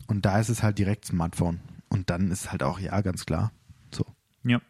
[0.06, 1.60] Und da ist es halt direkt Smartphone.
[1.88, 3.52] Und dann ist halt auch, ja, ganz klar.
[3.92, 4.04] So.
[4.44, 4.60] Ja.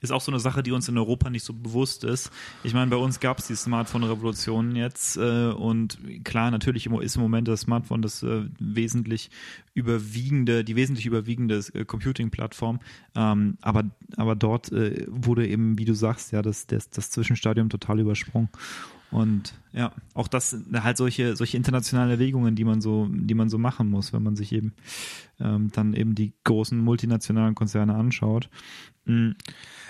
[0.00, 2.30] Ist auch so eine Sache, die uns in Europa nicht so bewusst ist.
[2.64, 7.22] Ich meine, bei uns gab es die Smartphone-Revolution jetzt äh, und klar, natürlich ist im
[7.22, 9.30] Moment das Smartphone das äh, wesentlich
[9.74, 12.80] überwiegende, die wesentlich überwiegende äh, Computing-Plattform.
[13.14, 13.84] Ähm, aber,
[14.16, 18.48] aber dort äh, wurde eben, wie du sagst, ja, das, das, das Zwischenstadium total übersprungen.
[19.10, 23.58] Und ja, auch das halt solche solche internationalen Erwägungen, die man so die man so
[23.58, 24.74] machen muss, wenn man sich eben
[25.40, 28.48] ähm, dann eben die großen multinationalen Konzerne anschaut.
[29.04, 29.34] Mhm.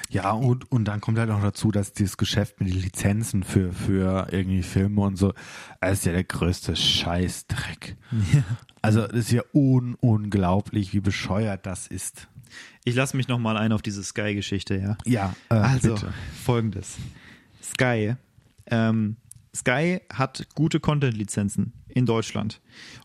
[0.08, 3.72] Ja, und, und dann kommt halt auch dazu, dass dieses Geschäft mit den Lizenzen für,
[3.72, 5.34] für irgendwie Filme und so,
[5.80, 7.96] das ist ja der größte Scheißdreck.
[8.32, 8.42] Ja.
[8.82, 12.28] Also, das ist ja un unglaublich, wie bescheuert das ist.
[12.84, 14.98] Ich lasse mich nochmal ein auf diese Sky-Geschichte, ja?
[15.04, 16.14] Ja, äh, also, bitte.
[16.44, 16.96] folgendes.
[17.62, 18.16] Sky
[18.70, 19.16] ähm,
[19.54, 22.60] Sky hat gute Content-Lizenzen in Deutschland.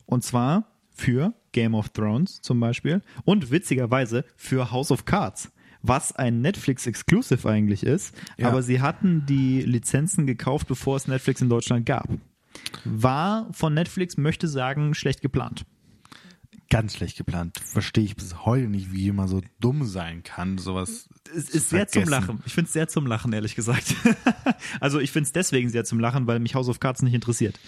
[0.05, 5.51] Und zwar für Game of Thrones zum Beispiel und witzigerweise für House of Cards
[5.88, 8.16] was ein Netflix-Exclusive eigentlich ist.
[8.38, 8.47] Ja.
[8.47, 12.09] Aber sie hatten die Lizenzen gekauft, bevor es Netflix in Deutschland gab.
[12.86, 15.63] War von Netflix, möchte sagen, schlecht geplant
[16.70, 17.59] ganz schlecht geplant.
[17.63, 21.07] Verstehe ich bis heute nicht, wie jemand so dumm sein kann, sowas.
[21.36, 22.41] Es ist sehr zum Lachen.
[22.45, 23.95] Ich finde es sehr zum Lachen, ehrlich gesagt.
[24.80, 27.59] also ich finde es deswegen sehr zum Lachen, weil mich House of Cards nicht interessiert.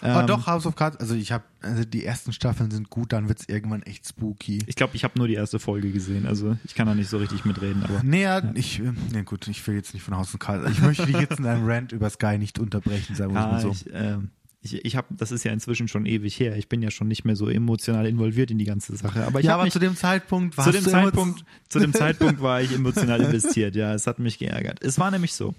[0.00, 3.12] Aber ähm, doch, House of Cards, also ich habe, also die ersten Staffeln sind gut,
[3.12, 4.62] dann wird es irgendwann echt spooky.
[4.66, 7.18] Ich glaube, ich habe nur die erste Folge gesehen, also ich kann da nicht so
[7.18, 7.82] richtig mitreden.
[7.84, 8.82] Aber, nee, ja, ich,
[9.12, 10.70] nee, gut, ich will jetzt nicht von House of Cards.
[10.70, 13.60] Ich möchte dich jetzt in einem Rant über Sky nicht unterbrechen, sagen wir ah, mal
[13.60, 13.70] so.
[13.70, 14.30] Ich, ähm,
[14.64, 16.56] ich, ich habe, das ist ja inzwischen schon ewig her.
[16.56, 19.26] Ich bin ja schon nicht mehr so emotional involviert in die ganze Sache.
[19.26, 22.40] Aber ich ja, aber mich, zu dem Zeitpunkt war zu dem Zeitpunkt, zu dem Zeitpunkt
[22.40, 23.76] war ich emotional investiert.
[23.76, 24.82] Ja, es hat mich geärgert.
[24.82, 25.54] Es war nämlich so.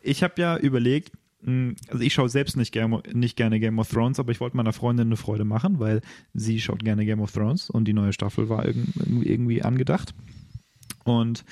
[0.00, 1.10] Ich habe ja überlegt,
[1.42, 4.56] hm, also ich schaue selbst nicht, gerne, nicht gerne Game of Thrones, aber ich wollte
[4.56, 6.00] meiner Freundin eine Freude machen, weil
[6.32, 10.14] sie schaut gerne Game of Thrones und die neue Staffel war irgendwie, irgendwie angedacht.
[11.06, 11.44] Und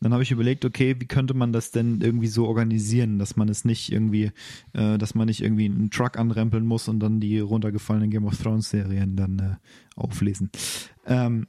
[0.00, 3.48] dann habe ich überlegt, okay, wie könnte man das denn irgendwie so organisieren, dass man
[3.48, 4.30] es nicht irgendwie,
[4.74, 8.36] äh, dass man nicht irgendwie einen Truck anrempeln muss und dann die runtergefallenen Game of
[8.36, 9.56] Thrones Serien dann äh,
[9.96, 10.50] auflesen.
[11.06, 11.46] Ähm,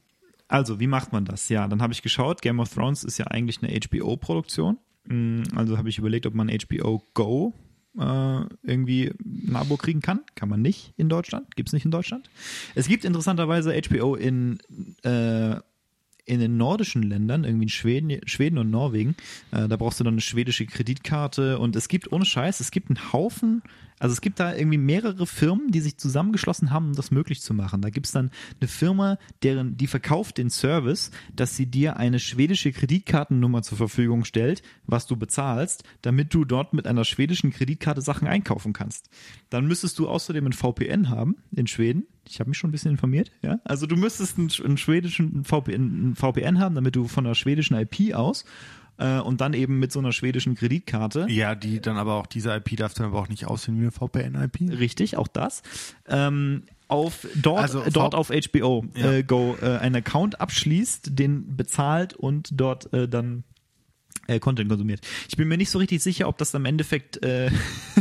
[0.47, 1.49] also, wie macht man das?
[1.49, 4.77] Ja, dann habe ich geschaut, Game of Thrones ist ja eigentlich eine HBO-Produktion.
[5.05, 7.53] Mm, also habe ich überlegt, ob man HBO Go
[7.97, 10.21] äh, irgendwie ein Abo kriegen kann.
[10.35, 11.55] Kann man nicht in Deutschland.
[11.55, 12.29] Gibt es nicht in Deutschland.
[12.75, 14.59] Es gibt interessanterweise HBO in
[15.03, 15.55] äh,
[16.31, 19.15] in den nordischen Ländern, irgendwie in Schweden, Schweden und Norwegen,
[19.51, 22.89] äh, da brauchst du dann eine schwedische Kreditkarte und es gibt, ohne Scheiß, es gibt
[22.89, 23.61] einen Haufen,
[24.01, 27.53] also es gibt da irgendwie mehrere Firmen, die sich zusammengeschlossen haben, um das möglich zu
[27.53, 27.83] machen.
[27.83, 32.17] Da gibt es dann eine Firma, deren, die verkauft den Service, dass sie dir eine
[32.17, 38.01] schwedische Kreditkartennummer zur Verfügung stellt, was du bezahlst, damit du dort mit einer schwedischen Kreditkarte
[38.01, 39.11] Sachen einkaufen kannst.
[39.51, 42.91] Dann müsstest du außerdem ein VPN haben in Schweden ich habe mich schon ein bisschen
[42.91, 43.59] informiert, ja.
[43.63, 47.75] Also du müsstest einen, einen schwedischen VPN, einen VPN haben, damit du von der schwedischen
[47.75, 48.45] IP aus
[49.01, 51.25] äh, und dann eben mit so einer schwedischen Kreditkarte.
[51.29, 53.91] Ja, die dann aber auch, diese IP darf dann aber auch nicht aussehen wie eine
[53.91, 54.79] VPN-IP.
[54.79, 55.63] Richtig, auch das.
[56.07, 59.11] Ähm, auf dort, also dort auf HBO ja.
[59.11, 63.43] äh, Go äh, einen Account abschließt, den bezahlt und dort äh, dann
[64.27, 65.01] äh, Content konsumiert.
[65.29, 67.49] Ich bin mir nicht so richtig sicher, ob das am Endeffekt äh,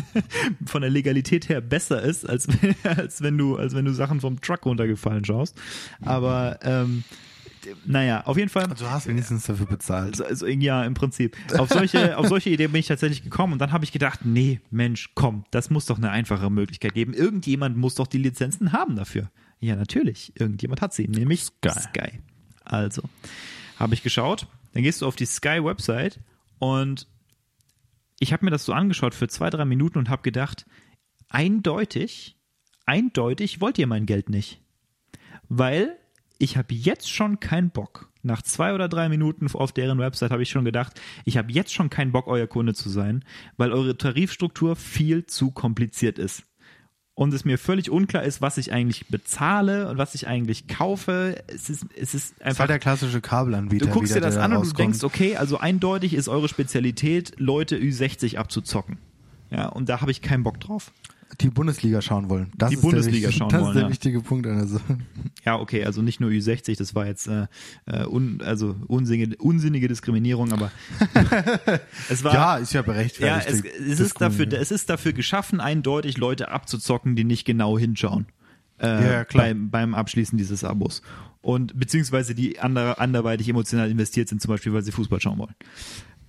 [0.66, 2.48] von der Legalität her besser ist, als,
[2.82, 5.57] als wenn du, als wenn du Sachen vom Truck runtergefallen schaust.
[6.03, 7.05] Aber ähm,
[7.85, 8.65] naja, auf jeden Fall.
[8.65, 10.21] Also du hast wenigstens dafür bezahlt.
[10.21, 11.37] Also, also ja, im Prinzip.
[11.59, 14.61] Auf solche, auf solche Ideen bin ich tatsächlich gekommen und dann habe ich gedacht, nee,
[14.71, 17.15] Mensch, komm, das muss doch eine einfache Möglichkeit geben.
[17.15, 19.31] Irgendjemand muss doch die Lizenzen haben dafür.
[19.61, 20.33] Ja, natürlich.
[20.39, 21.71] Irgendjemand hat sie, nämlich Sky.
[21.71, 22.21] Sky.
[22.65, 23.03] Also,
[23.79, 26.21] habe ich geschaut, dann gehst du auf die Sky-Website
[26.59, 27.07] und
[28.21, 30.67] ich habe mir das so angeschaut für zwei, drei Minuten und habe gedacht,
[31.29, 32.37] eindeutig,
[32.87, 34.61] eindeutig wollt ihr mein Geld nicht.
[35.49, 35.97] Weil
[36.41, 38.09] ich habe jetzt schon keinen Bock.
[38.22, 41.72] Nach zwei oder drei Minuten auf deren Website habe ich schon gedacht, ich habe jetzt
[41.72, 43.24] schon keinen Bock, euer Kunde zu sein,
[43.57, 46.45] weil eure Tarifstruktur viel zu kompliziert ist
[47.14, 51.43] und es mir völlig unklar ist, was ich eigentlich bezahle und was ich eigentlich kaufe.
[51.47, 52.49] Es ist, es ist einfach.
[52.49, 53.86] Das war der klassische Kabelanbieter.
[53.86, 57.76] Du guckst dir das an und du denkst, okay, also eindeutig ist eure Spezialität, Leute
[57.76, 58.99] Ü60 abzuzocken.
[59.51, 60.93] Ja, und da habe ich keinen Bock drauf
[61.41, 62.51] die Bundesliga schauen wollen.
[62.57, 63.66] Das die Bundesliga wichtige, schauen das wollen.
[63.66, 63.91] Das ist der ja.
[63.91, 64.99] wichtige Punkt Sache.
[65.45, 67.47] Ja, okay, also nicht nur Ü60, das war jetzt äh,
[67.87, 70.70] äh un, also unsinnige, unsinnige Diskriminierung, aber
[72.09, 73.64] es war ja ist ja berechtfertigt.
[73.64, 77.78] Ja, es, es ist dafür, es ist dafür geschaffen, eindeutig Leute abzuzocken, die nicht genau
[77.78, 78.26] hinschauen.
[78.78, 79.47] Äh, ja, klar.
[79.47, 81.03] Beim, beim Abschließen dieses Abos
[81.43, 85.55] und beziehungsweise die andere, anderweitig emotional investiert sind, zum Beispiel, weil sie Fußball schauen wollen.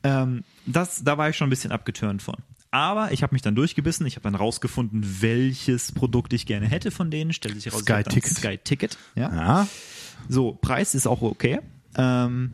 [0.03, 2.35] Ähm, das, da war ich schon ein bisschen abgeturnt von.
[2.71, 4.05] Aber ich habe mich dann durchgebissen.
[4.05, 7.33] Ich habe dann rausgefunden, welches Produkt ich gerne hätte von denen.
[7.33, 8.33] Stellt sich raus, Sky Ticket.
[8.33, 8.97] Sky Ticket.
[9.15, 9.33] Ja.
[9.33, 9.67] ja.
[10.29, 11.59] So, Preis ist auch okay.
[11.95, 12.53] Ähm,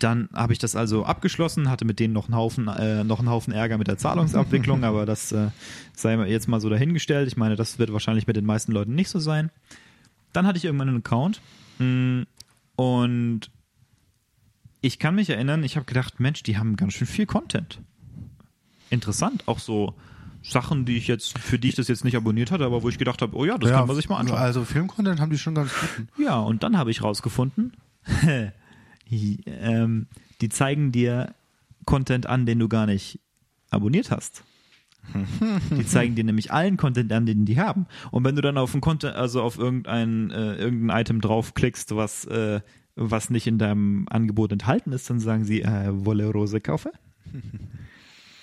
[0.00, 3.30] dann habe ich das also abgeschlossen, hatte mit denen noch einen Haufen, äh, noch einen
[3.30, 5.48] Haufen Ärger mit der Zahlungsabwicklung, aber das äh,
[5.94, 7.28] sei jetzt mal so dahingestellt.
[7.28, 9.50] Ich meine, das wird wahrscheinlich mit den meisten Leuten nicht so sein.
[10.32, 11.40] Dann hatte ich irgendwann einen Account
[11.78, 12.24] mh,
[12.76, 13.50] und
[14.80, 17.80] ich kann mich erinnern, ich habe gedacht, Mensch, die haben ganz schön viel Content.
[18.90, 19.94] Interessant, auch so
[20.42, 22.98] Sachen, die ich jetzt, für die ich das jetzt nicht abonniert hatte, aber wo ich
[22.98, 24.38] gedacht habe, oh ja, das kann man sich mal anschauen.
[24.38, 26.06] Also Filmcontent haben die schon ganz gut.
[26.18, 27.76] Ja, und dann habe ich rausgefunden,
[29.10, 30.06] ähm,
[30.40, 31.34] die zeigen dir
[31.84, 33.20] Content an, den du gar nicht
[33.70, 34.44] abonniert hast.
[35.70, 37.86] Die zeigen dir nämlich allen Content an, den die haben.
[38.10, 42.26] Und wenn du dann auf ein Content, also auf irgendein, äh, irgendein Item draufklickst, was,
[42.26, 42.60] äh,
[42.94, 46.92] was nicht in deinem Angebot enthalten ist, dann sagen sie, äh, Wolle Rose kaufe.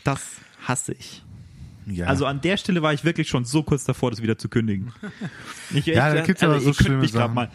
[0.06, 0.22] Das
[0.66, 1.22] hasse ich.
[1.88, 2.08] Ja.
[2.08, 4.94] Also an der Stelle war ich wirklich schon so kurz davor, das wieder zu kündigen.
[5.74, 7.34] Ich, Ja, da gibt's aber so ihr könnt schlimme Sachen.
[7.34, 7.52] mal.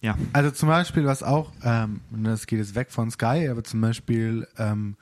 [0.00, 0.16] Ja.
[0.32, 4.46] Also zum Beispiel, was auch, ähm, das geht jetzt weg von Sky, aber zum Beispiel
[4.58, 4.96] ähm,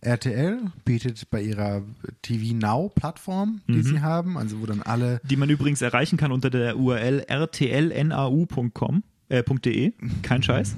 [0.00, 1.82] RTL bietet bei ihrer
[2.22, 6.30] TV Now Plattform, die sie haben, also wo dann alle, Die man übrigens erreichen kann
[6.30, 9.92] unter der URL rtlnau.com, äh, .de.
[10.22, 10.76] Kein Scheiß.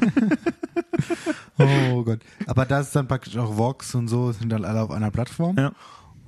[1.92, 4.90] oh Gott, aber das ist dann praktisch auch Vox und so, sind dann alle auf
[4.90, 5.56] einer Plattform.
[5.56, 5.72] Ja.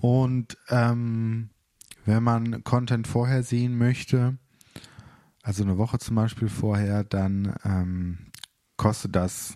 [0.01, 1.51] Und ähm,
[2.05, 4.37] wenn man Content vorher sehen möchte,
[5.43, 8.19] also eine Woche zum Beispiel vorher, dann ähm,
[8.77, 9.55] kostet das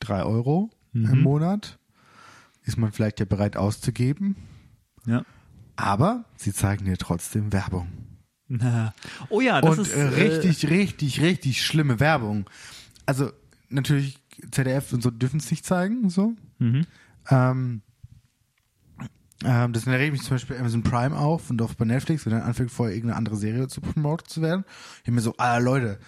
[0.00, 1.78] drei Euro im Monat.
[2.64, 4.36] Ist man vielleicht ja bereit auszugeben,
[5.06, 5.24] Ja.
[5.76, 7.88] aber sie zeigen dir trotzdem Werbung.
[8.48, 8.92] Na.
[9.28, 12.50] Oh ja, das Und ist äh, richtig, richtig, richtig schlimme Werbung.
[13.06, 13.30] Also
[13.68, 14.18] natürlich
[14.50, 16.34] ZDF und so dürfen es nicht zeigen, so.
[16.58, 16.86] Mhm.
[17.30, 17.82] Ähm,
[19.44, 22.42] ähm, das regt mich zum Beispiel Amazon Prime auf und auch bei Netflix, wenn dann
[22.42, 24.64] anfängt, vorher irgendeine andere Serie zu promoten zu werden.
[24.98, 25.98] Ich bin mir so, ah Leute,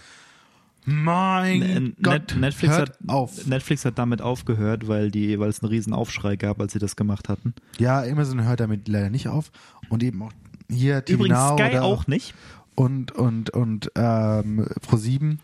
[0.85, 3.47] mein N- Gott, Net Netflix, hört hat, auf.
[3.47, 6.97] Netflix hat damit aufgehört, weil die, weil es einen riesen Aufschrei gab, als sie das
[6.97, 7.55] gemacht hatten.
[7.79, 9.51] Ja, Amazon hört damit leider nicht auf
[9.89, 10.33] und eben auch
[10.69, 12.35] hier TV Übrigens Now Sky auch nicht.
[12.75, 15.39] und und und ähm, Pro7,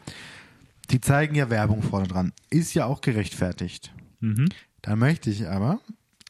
[0.91, 2.33] die zeigen ja Werbung vorne dran.
[2.51, 3.93] Ist ja auch gerechtfertigt.
[4.21, 4.49] Mhm.
[4.83, 5.81] Da möchte ich aber,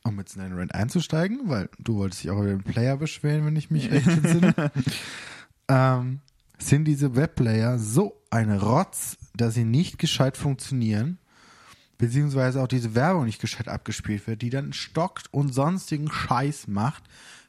[0.02, 3.46] um jetzt in den Rant einzusteigen, weil du wolltest dich auch über den Player beschweren,
[3.46, 4.72] wenn ich mich recht entsinne,
[5.68, 6.20] ähm,
[6.58, 11.18] sind diese Webplayer so ein Rotz, dass sie nicht gescheit funktionieren,
[11.98, 17.04] beziehungsweise auch diese Werbung nicht gescheit abgespielt wird, die dann stockt und sonstigen Scheiß macht.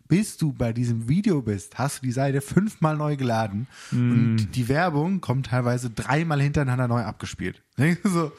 [0.10, 4.68] Bis du bei diesem Video bist, hast du die Seite fünfmal neu geladen und die
[4.68, 7.62] Werbung kommt teilweise dreimal hintereinander neu abgespielt.
[8.04, 8.32] So,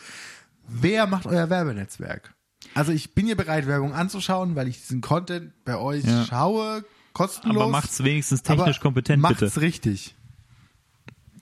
[0.68, 2.34] wer macht euer Werbenetzwerk?
[2.74, 6.24] Also ich bin hier bereit, Werbung anzuschauen, weil ich diesen Content bei euch Ja.
[6.26, 7.62] schaue, kostenlos.
[7.62, 9.60] Aber macht's wenigstens technisch aber kompetent, macht's bitte.
[9.60, 10.14] richtig.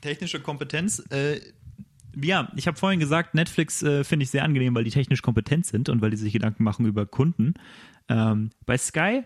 [0.00, 1.40] Technische Kompetenz, äh,
[2.20, 5.66] ja, ich habe vorhin gesagt, Netflix äh, finde ich sehr angenehm, weil die technisch kompetent
[5.66, 7.54] sind und weil die sich Gedanken machen über Kunden.
[8.08, 9.24] Ähm, bei Sky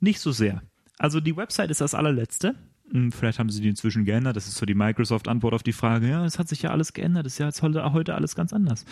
[0.00, 0.62] nicht so sehr.
[0.98, 2.54] Also die Website ist das allerletzte.
[2.90, 4.36] Hm, Vielleicht haben sie die inzwischen geändert.
[4.36, 7.26] Das ist so die Microsoft-Antwort auf die Frage, ja, es hat sich ja alles geändert,
[7.26, 8.84] es ist ja jetzt heute, heute alles ganz anders.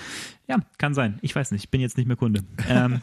[0.49, 1.19] Ja, kann sein.
[1.23, 2.43] Ich weiß nicht, ich bin jetzt nicht mehr Kunde.
[2.69, 3.01] Ähm,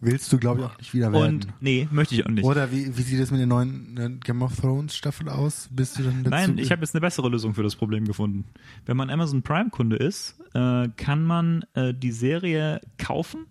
[0.00, 1.34] Willst du, glaube ich, auch nicht wieder werden.
[1.34, 2.44] und nee, möchte ich auch nicht.
[2.44, 5.68] Oder wie, wie sieht es mit der neuen äh, Game of Thrones Staffel aus?
[5.72, 6.30] Bist du dann dazu?
[6.30, 8.44] Nein, ich habe jetzt eine bessere Lösung für das Problem gefunden.
[8.86, 13.46] Wenn man Amazon Prime-Kunde ist, äh, kann man äh, die Serie kaufen,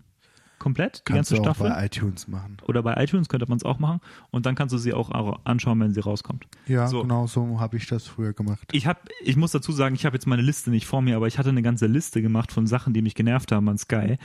[0.67, 1.69] komplett, die Kannst ganze du auch Staffel.
[1.69, 2.57] bei iTunes machen.
[2.67, 3.99] Oder bei iTunes könnte man es auch machen.
[4.31, 6.45] Und dann kannst du sie auch au- anschauen, wenn sie rauskommt.
[6.67, 7.01] Ja, So.
[7.01, 8.67] genau so habe ich das früher gemacht.
[8.71, 11.27] Ich hab, ich muss dazu sagen, ich habe jetzt meine Liste nicht vor mir, aber
[11.27, 14.17] ich hatte eine ganze Liste gemacht von Sachen, die mich genervt haben an Sky.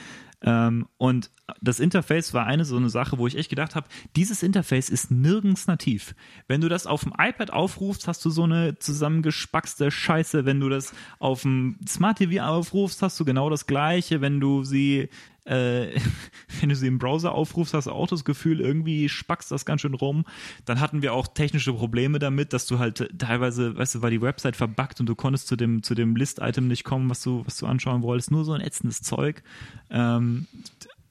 [0.44, 1.30] Ähm, und
[1.60, 3.86] das Interface war eine so eine Sache, wo ich echt gedacht habe,
[4.16, 6.14] dieses Interface ist nirgends nativ.
[6.48, 10.44] Wenn du das auf dem iPad aufrufst, hast du so eine zusammengespackste Scheiße.
[10.44, 14.20] Wenn du das auf dem Smart TV aufrufst, hast du genau das gleiche.
[14.20, 15.08] Wenn du sie
[15.44, 15.98] äh,
[16.60, 19.80] wenn du sie im Browser aufrufst, hast du auch das Gefühl, irgendwie spackst das ganz
[19.80, 20.24] schön rum.
[20.64, 24.22] Dann hatten wir auch technische Probleme damit, dass du halt teilweise, weißt du, war die
[24.22, 27.56] Website verbuggt und du konntest zu dem, zu dem List-Item nicht kommen, was du, was
[27.58, 28.30] du anschauen wolltest.
[28.30, 29.42] Nur so ein ätzendes Zeug.
[29.90, 30.46] Ähm,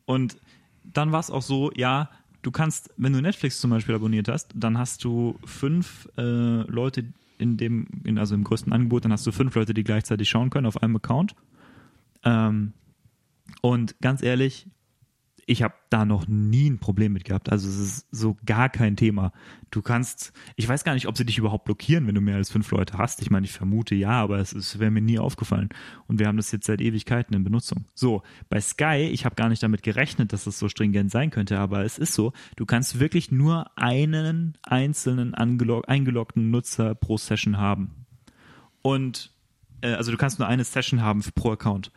[0.06, 0.38] und
[0.84, 2.10] dann war es auch so, ja,
[2.42, 7.06] du kannst, wenn du Netflix zum Beispiel abonniert hast, dann hast du fünf äh, Leute
[7.38, 10.50] in dem, in, also im größten Angebot, dann hast du fünf Leute, die gleichzeitig schauen
[10.50, 11.36] können auf einem Account.
[12.24, 12.74] Ähm,
[13.62, 14.68] und ganz ehrlich,
[15.46, 17.52] ich habe da noch nie ein Problem mit gehabt.
[17.52, 19.32] Also es ist so gar kein Thema.
[19.70, 22.52] Du kannst, ich weiß gar nicht, ob sie dich überhaupt blockieren, wenn du mehr als
[22.52, 23.22] fünf Leute hast.
[23.22, 25.70] Ich meine, ich vermute ja, aber es, es wäre mir nie aufgefallen.
[26.08, 27.86] Und wir haben das jetzt seit Ewigkeiten in Benutzung.
[27.94, 31.60] So, bei Sky, ich habe gar nicht damit gerechnet, dass es so stringent sein könnte,
[31.60, 38.06] aber es ist so, du kannst wirklich nur einen einzelnen eingeloggten Nutzer pro Session haben.
[38.82, 39.32] Und
[39.82, 41.92] äh, also du kannst nur eine Session haben pro Account.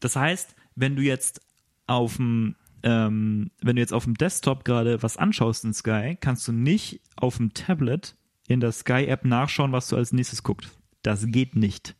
[0.00, 1.40] Das heißt, wenn du jetzt
[1.86, 6.48] auf dem ähm, wenn du jetzt auf dem Desktop gerade was anschaust in Sky, kannst
[6.48, 8.16] du nicht auf dem Tablet
[8.48, 10.70] in der Sky-App nachschauen, was du als nächstes guckst.
[11.02, 11.94] Das geht nicht.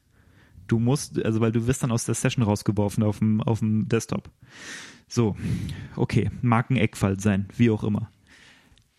[0.69, 3.89] Du musst, also weil du wirst dann aus der Session rausgeworfen auf dem, auf dem
[3.89, 4.31] Desktop.
[5.07, 5.37] So,
[5.97, 8.11] okay, mag ein Eckfall sein, wie auch immer.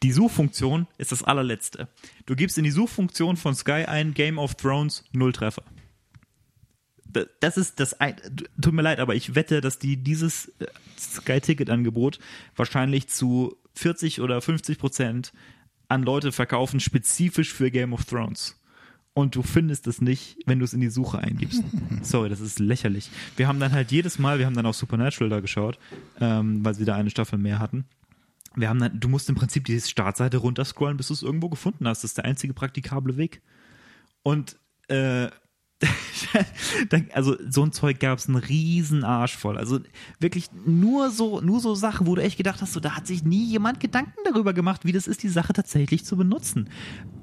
[0.03, 1.87] Die Suchfunktion ist das allerletzte.
[2.25, 5.63] Du gibst in die Suchfunktion von Sky ein Game of Thrones Null Treffer.
[7.39, 8.15] Das ist das, ein,
[8.61, 10.67] tut mir leid, aber ich wette, dass die dieses äh,
[10.99, 12.19] Sky-Ticket-Angebot
[12.55, 15.33] wahrscheinlich zu 40 oder 50 Prozent
[15.87, 18.57] an Leute verkaufen, spezifisch für Game of Thrones.
[19.13, 21.63] Und du findest es nicht, wenn du es in die Suche eingibst.
[22.01, 23.09] Sorry, das ist lächerlich.
[23.35, 25.77] Wir haben dann halt jedes Mal, wir haben dann auch Supernatural da geschaut,
[26.21, 27.85] ähm, weil sie da eine Staffel mehr hatten.
[28.55, 31.87] Wir haben dann, du musst im Prinzip die Startseite runterscrollen, bis du es irgendwo gefunden
[31.87, 32.03] hast.
[32.03, 33.41] Das ist der einzige praktikable Weg.
[34.23, 34.57] Und
[34.87, 35.29] äh,
[37.13, 39.57] also so ein Zeug gab es einen riesen Arsch voll.
[39.57, 39.79] Also
[40.19, 43.23] wirklich nur so, nur so Sachen, wo du echt gedacht hast, so, da hat sich
[43.23, 46.69] nie jemand Gedanken darüber gemacht, wie das ist, die Sache tatsächlich zu benutzen.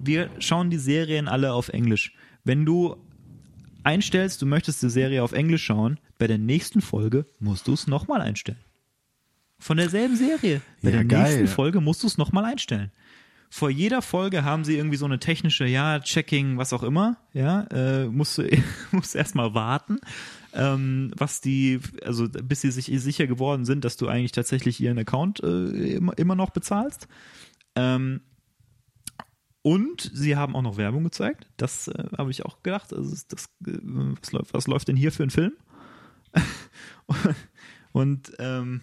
[0.00, 2.14] Wir schauen die Serien alle auf Englisch.
[2.44, 2.96] Wenn du
[3.84, 7.86] einstellst, du möchtest die Serie auf Englisch schauen, bei der nächsten Folge musst du es
[7.86, 8.58] nochmal einstellen.
[9.60, 10.60] Von derselben Serie.
[10.82, 11.22] Bei Ja, der geil.
[11.22, 12.92] nächsten Folge musst du es nochmal einstellen
[13.50, 17.62] vor jeder Folge haben sie irgendwie so eine technische, ja, Checking, was auch immer, ja,
[17.70, 18.48] äh, musst du
[18.92, 19.98] musst erstmal warten,
[20.52, 24.98] ähm, was die, also bis sie sich sicher geworden sind, dass du eigentlich tatsächlich ihren
[24.98, 27.08] Account äh, immer, immer noch bezahlst.
[27.74, 28.20] Ähm,
[29.62, 31.46] und sie haben auch noch Werbung gezeigt.
[31.56, 32.92] Das äh, habe ich auch gedacht.
[32.92, 35.52] Also das, äh, was, läuft, was läuft denn hier für ein Film?
[37.92, 38.82] und ähm,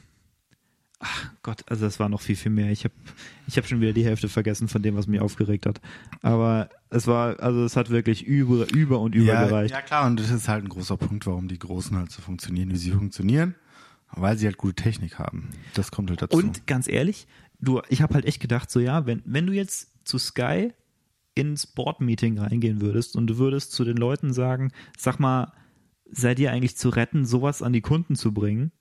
[1.06, 2.72] ach Gott, also das war noch viel, viel mehr.
[2.72, 2.94] Ich habe
[3.48, 5.80] ich hab schon wieder die Hälfte vergessen von dem, was mich aufgeregt hat.
[6.22, 9.74] Aber es war, also es hat wirklich über, über und über ja, gereicht.
[9.74, 12.72] ja, klar, und das ist halt ein großer Punkt, warum die Großen halt so funktionieren,
[12.72, 13.56] wie sie funktionieren.
[14.12, 15.50] Weil sie halt gute Technik haben.
[15.74, 16.38] Das kommt halt dazu.
[16.38, 17.28] Und ganz ehrlich,
[17.60, 20.72] du, ich habe halt echt gedacht, so ja, wenn, wenn du jetzt zu Sky
[21.34, 25.52] ins Board-Meeting reingehen würdest und du würdest zu den Leuten sagen, sag mal,
[26.10, 28.72] seid ihr eigentlich zu retten, sowas an die Kunden zu bringen?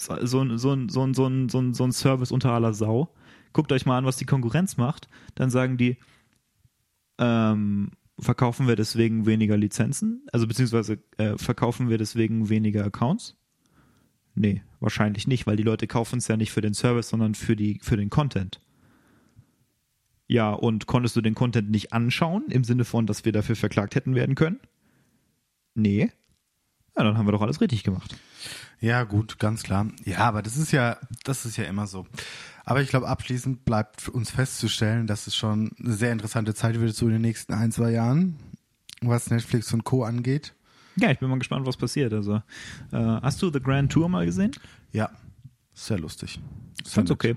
[0.00, 1.12] So, ein- so, ein- so, so,
[1.48, 3.12] so, ein- so ein Service unter aller Sau.
[3.52, 5.08] Guckt euch mal an, was die Konkurrenz macht.
[5.34, 5.98] Dann sagen die,
[7.18, 10.26] ähm, verkaufen wir deswegen weniger Lizenzen?
[10.32, 13.36] Also beziehungsweise äh, verkaufen wir deswegen weniger Accounts?
[14.34, 17.56] Nee, wahrscheinlich nicht, weil die Leute kaufen es ja nicht für den Service, sondern für,
[17.56, 18.60] die, für den Content.
[20.28, 23.96] Ja, und konntest du den Content nicht anschauen, im Sinne von, dass wir dafür verklagt
[23.96, 24.60] hätten werden können?
[25.74, 26.10] Nee.
[27.00, 28.14] Ja, dann haben wir doch alles richtig gemacht.
[28.78, 29.86] Ja, gut, ganz klar.
[30.04, 32.06] Ja, aber das ist ja, das ist ja immer so.
[32.66, 36.78] Aber ich glaube, abschließend bleibt für uns festzustellen, dass es schon eine sehr interessante Zeit
[36.78, 38.36] wird so in den nächsten ein, zwei Jahren,
[39.00, 40.04] was Netflix und Co.
[40.04, 40.52] angeht.
[40.96, 42.12] Ja, ich bin mal gespannt, was passiert.
[42.12, 42.42] Also,
[42.92, 44.50] äh, hast du The Grand Tour mal gesehen?
[44.92, 45.08] Ja,
[45.72, 46.38] sehr lustig.
[46.84, 47.34] Ich fand's okay.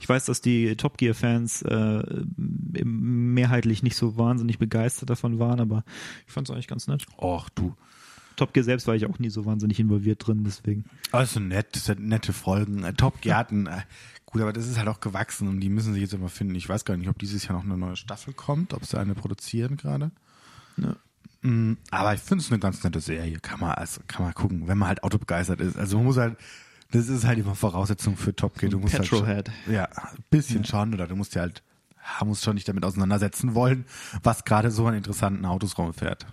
[0.00, 5.82] Ich weiß, dass die Top Gear-Fans äh, mehrheitlich nicht so wahnsinnig begeistert davon waren, aber
[6.26, 7.06] ich fand's eigentlich ganz nett.
[7.16, 7.74] Och, du.
[8.42, 10.84] Top Gear selbst war ich auch nie so wahnsinnig involviert drin, deswegen.
[11.12, 12.82] Also nett, das sind nette Folgen.
[12.82, 13.82] Äh, Top Gear hatten, äh,
[14.26, 16.56] gut, aber das ist halt auch gewachsen und die müssen sich jetzt immer finden.
[16.56, 19.14] Ich weiß gar nicht, ob dieses Jahr noch eine neue Staffel kommt, ob sie eine
[19.14, 20.10] produzieren gerade.
[20.76, 20.96] Ja.
[21.42, 23.38] Mm, Aber ich finde es eine ganz nette Serie.
[23.38, 25.76] Kann man, also, kann man gucken, wenn man halt autobegeistert ist.
[25.76, 26.36] Also man muss halt,
[26.90, 28.70] das ist halt immer Voraussetzung für Top Gear.
[28.72, 29.52] Du musst halt Petrolhead.
[29.64, 31.62] schon, ja, ein bisschen schon, oder du musst ja halt,
[32.18, 33.84] ja, musst schon nicht damit auseinandersetzen wollen,
[34.24, 36.26] was gerade so an interessanten Autos rumfährt.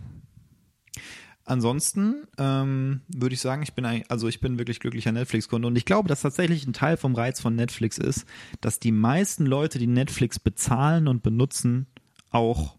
[1.50, 5.76] Ansonsten ähm, würde ich sagen, ich bin ein, also ich bin wirklich glücklicher Netflix-Kunde und
[5.76, 8.28] ich glaube, dass tatsächlich ein Teil vom Reiz von Netflix ist,
[8.62, 11.88] dass die meisten Leute, die Netflix bezahlen und benutzen,
[12.30, 12.78] auch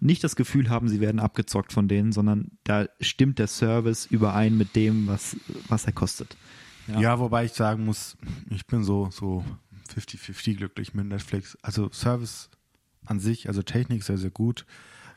[0.00, 4.56] nicht das Gefühl haben, sie werden abgezockt von denen, sondern da stimmt der Service überein
[4.56, 5.36] mit dem, was,
[5.68, 6.38] was er kostet.
[6.86, 7.18] Ja.
[7.18, 8.16] wobei ich sagen muss,
[8.48, 9.44] ich bin so, so
[9.94, 11.58] 50-50 glücklich mit Netflix.
[11.60, 12.48] Also Service
[13.04, 14.64] an sich, also Technik sehr, sehr gut.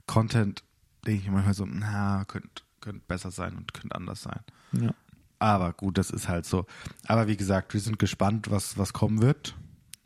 [0.06, 0.66] Content
[1.06, 4.42] denke ich manchmal so, na, könnte könnt besser sein und könnte anders sein.
[4.72, 4.94] Ja.
[5.40, 6.66] Aber gut, das ist halt so.
[7.08, 9.56] Aber wie gesagt, wir sind gespannt, was, was kommen wird,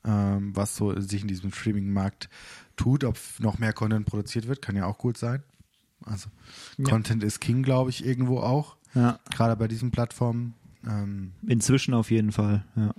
[0.06, 2.30] ähm, was so sich in diesem Streaming-Markt
[2.76, 5.44] tut, ob noch mehr Content produziert wird, kann ja auch gut sein.
[6.06, 6.30] Also
[6.78, 6.86] Ja.
[6.86, 9.20] Content ist King, glaube ich, irgendwo auch, ja.
[9.32, 10.54] gerade bei diesen Plattformen.
[10.86, 12.94] Ähm, Inzwischen auf jeden Fall, ja.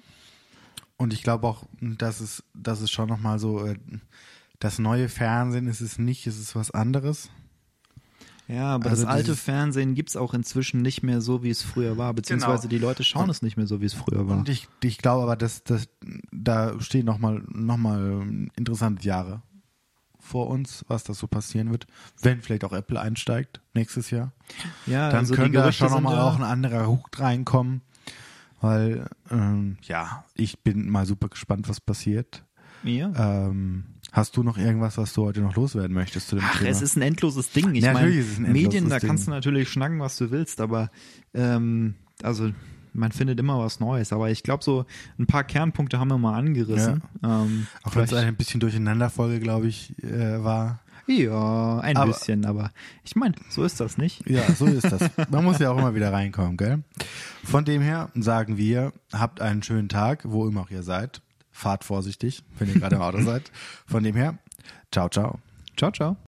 [0.96, 3.76] und ich glaube auch, dass es, dass es schon nochmal so, äh,
[4.58, 7.30] das neue Fernsehen ist es nicht, es ist was anderes.
[8.46, 11.96] Ja, aber Also das alte Fernsehen gibt's auch inzwischen nicht mehr so, wie es früher
[11.96, 12.70] war, beziehungsweise Genau.
[12.70, 14.36] die Leute schauen es nicht mehr so, wie es früher war.
[14.36, 15.88] Und ich, ich glaube aber, dass, dass
[16.30, 18.26] da stehen nochmal noch mal
[18.56, 19.40] interessante Jahre
[20.20, 21.86] vor uns, was da so passieren wird.
[22.20, 24.32] Wenn vielleicht auch Apple einsteigt nächstes Jahr.
[24.86, 27.80] Ja, Dann also könnte da schon nochmal ja- auch ein anderer Hut reinkommen.
[28.60, 32.44] Weil, ähm, ja, ich bin mal super gespannt, was passiert.
[32.82, 33.12] Ja.
[33.48, 33.84] Ähm,
[34.14, 36.70] hast du noch irgendwas, was du heute noch loswerden möchtest zu dem Ach, Thema?
[36.70, 37.74] es ist ein endloses Ding.
[37.74, 39.08] Ich Ja, meine, natürlich ist es ein endloses Medien, da Ding.
[39.08, 40.90] kannst du natürlich schnacken, was du willst, aber
[41.34, 42.50] ähm, also
[42.92, 44.12] man findet immer was Neues.
[44.12, 44.86] Aber ich glaube, so
[45.18, 47.02] ein paar Kernpunkte haben wir mal angerissen.
[47.24, 50.80] Ähm, auch wenn es vielleicht- ein bisschen Durcheinanderfolge, glaube ich, äh, war.
[51.08, 52.70] ja, ein Aber- bisschen, aber
[53.02, 54.26] ich meine, so ist das nicht.
[54.30, 55.10] Ja, so ist das.
[55.28, 56.84] Man muss ja auch immer wieder reinkommen, gell?
[57.42, 61.20] Von dem her sagen wir, habt einen schönen Tag, wo immer auch ihr seid.
[61.54, 63.52] Fahrt vorsichtig, wenn ihr gerade im Auto seid.
[63.86, 64.36] Von dem her,
[64.90, 65.38] ciao, ciao.
[65.76, 66.16] Ciao, ciao.